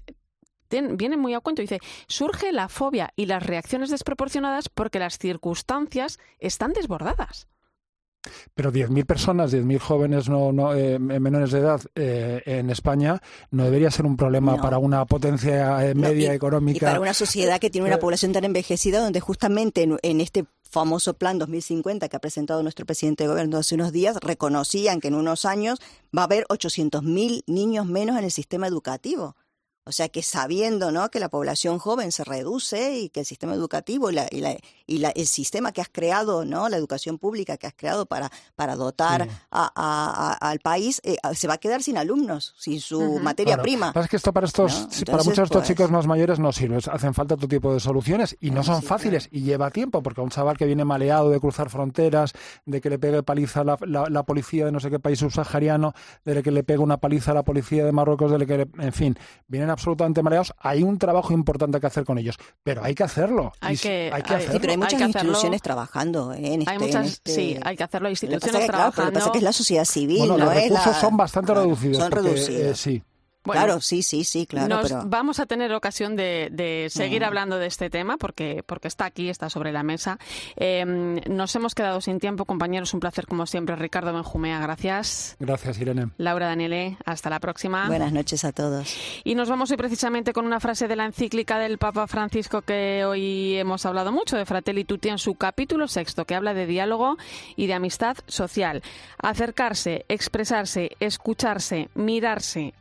[0.93, 1.63] viene muy a cuento.
[1.63, 7.47] Dice, surge la fobia y las reacciones desproporcionadas porque las circunstancias están desbordadas.
[8.55, 13.65] Pero 10.000 personas, 10.000 jóvenes no, no eh, menores de edad eh, en España no
[13.65, 16.77] debería ser un problema para una potencia media económica.
[16.77, 21.15] Y para una sociedad que tiene una población tan envejecida donde justamente en, este famoso
[21.15, 25.15] plan 2050 que ha presentado nuestro presidente de gobierno hace unos días, reconocían que en
[25.15, 25.81] unos años
[26.17, 29.37] va a haber 800.000 niños menos en el sistema educativo.
[29.91, 31.11] O sea que sabiendo ¿no?
[31.11, 34.57] que la población joven se reduce y que el sistema educativo y, la, y, la,
[34.87, 36.69] y la, el sistema que has creado, ¿no?
[36.69, 41.49] la educación pública que has creado para, para dotar a, a, al país, eh, se
[41.49, 43.93] va a quedar sin alumnos, sin su materia prima.
[43.93, 46.77] Pasa que esto para estos, para muchos de estos pues chicos más mayores no sirve.
[46.77, 50.31] Hacen falta otro tipo de soluciones y no son fáciles y lleva tiempo, porque un
[50.31, 52.33] chaval que viene maleado de cruzar fronteras,
[52.65, 56.45] de que le pegue paliza la, la, policía de no sé qué país subsahariano, de
[56.45, 59.19] que le pegue una paliza a la policía de Marruecos, de que, en fin,
[59.49, 63.53] vienen absolutamente mareados, hay un trabajo importante que hacer con ellos, pero hay que hacerlo.
[63.61, 64.53] Hay que, hay que hacerlo.
[64.53, 67.35] Sí, pero hay muchas instituciones trabajando en este, hay muchas, este...
[67.35, 68.11] Sí, hay que hacerlo.
[68.11, 68.95] Instituciones que, trabajando.
[68.95, 70.87] Claro, lo que pasa es que es la sociedad civil, bueno, no los es recursos
[70.87, 71.01] la...
[71.01, 71.97] son bastante reducidos.
[71.99, 72.63] Son porque, reducidos.
[72.63, 73.03] Eh, sí.
[73.45, 74.69] Bueno, claro, sí, sí, sí, claro.
[74.69, 75.03] Nos pero...
[75.07, 77.25] vamos a tener ocasión de, de seguir Mm.
[77.25, 80.19] hablando de este tema porque, porque está aquí, está sobre la mesa.
[80.57, 80.85] Eh,
[81.29, 82.93] nos hemos quedado sin tiempo, compañeros.
[82.93, 83.77] Un placer, como siempre.
[83.77, 85.37] Ricardo Benjumea, gracias.
[85.41, 86.11] Gracias, Irene.
[86.19, 87.87] Laura Daniele, hasta la próxima.
[87.89, 88.95] Buenas noches a todos.
[89.25, 93.05] Y nos vamos hoy precisamente con una frase de la encíclica del Papa Francisco que
[93.07, 97.17] hoy hemos hablado mucho, de Fratelli Tutti, en su capítulo sexto, que habla de diálogo
[97.57, 98.83] y de amistad social.
[99.19, 102.75] Acercarse, expresarse, escucharse, mirarse,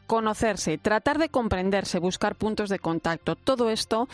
[0.81, 3.35] tratar de comprenderse, buscar puntos de contacto.
[3.35, 4.07] Todo esto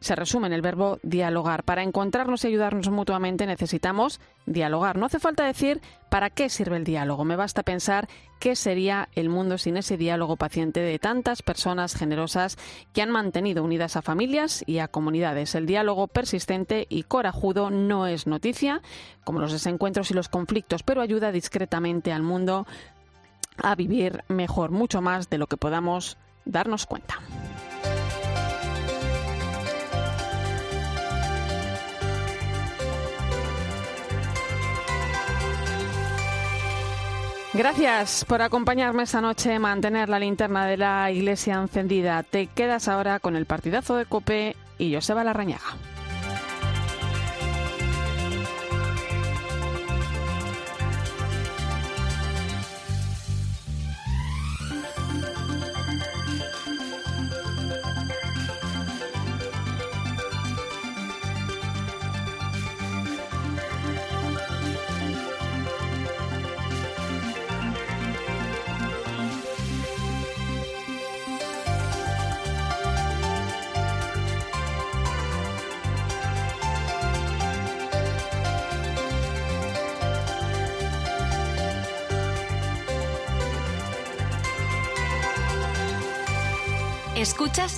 [0.00, 1.64] se resume en el verbo dialogar.
[1.64, 4.96] Para encontrarnos y ayudarnos mutuamente necesitamos dialogar.
[4.96, 7.24] No hace falta decir para qué sirve el diálogo.
[7.24, 8.08] Me basta pensar
[8.40, 12.56] qué sería el mundo sin ese diálogo paciente de tantas personas generosas
[12.92, 15.54] que han mantenido unidas a familias y a comunidades.
[15.54, 18.80] El diálogo persistente y corajudo no es noticia,
[19.24, 22.66] como los desencuentros y los conflictos, pero ayuda discretamente al mundo
[23.56, 27.18] a vivir mejor, mucho más de lo que podamos darnos cuenta.
[37.52, 42.22] Gracias por acompañarme esta noche, mantener la linterna de la iglesia encendida.
[42.22, 45.76] Te quedas ahora con el partidazo de Cope y Joseba Larrañaga.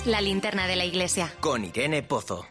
[0.05, 1.33] La linterna de la iglesia.
[1.39, 2.45] Con Irene Pozo.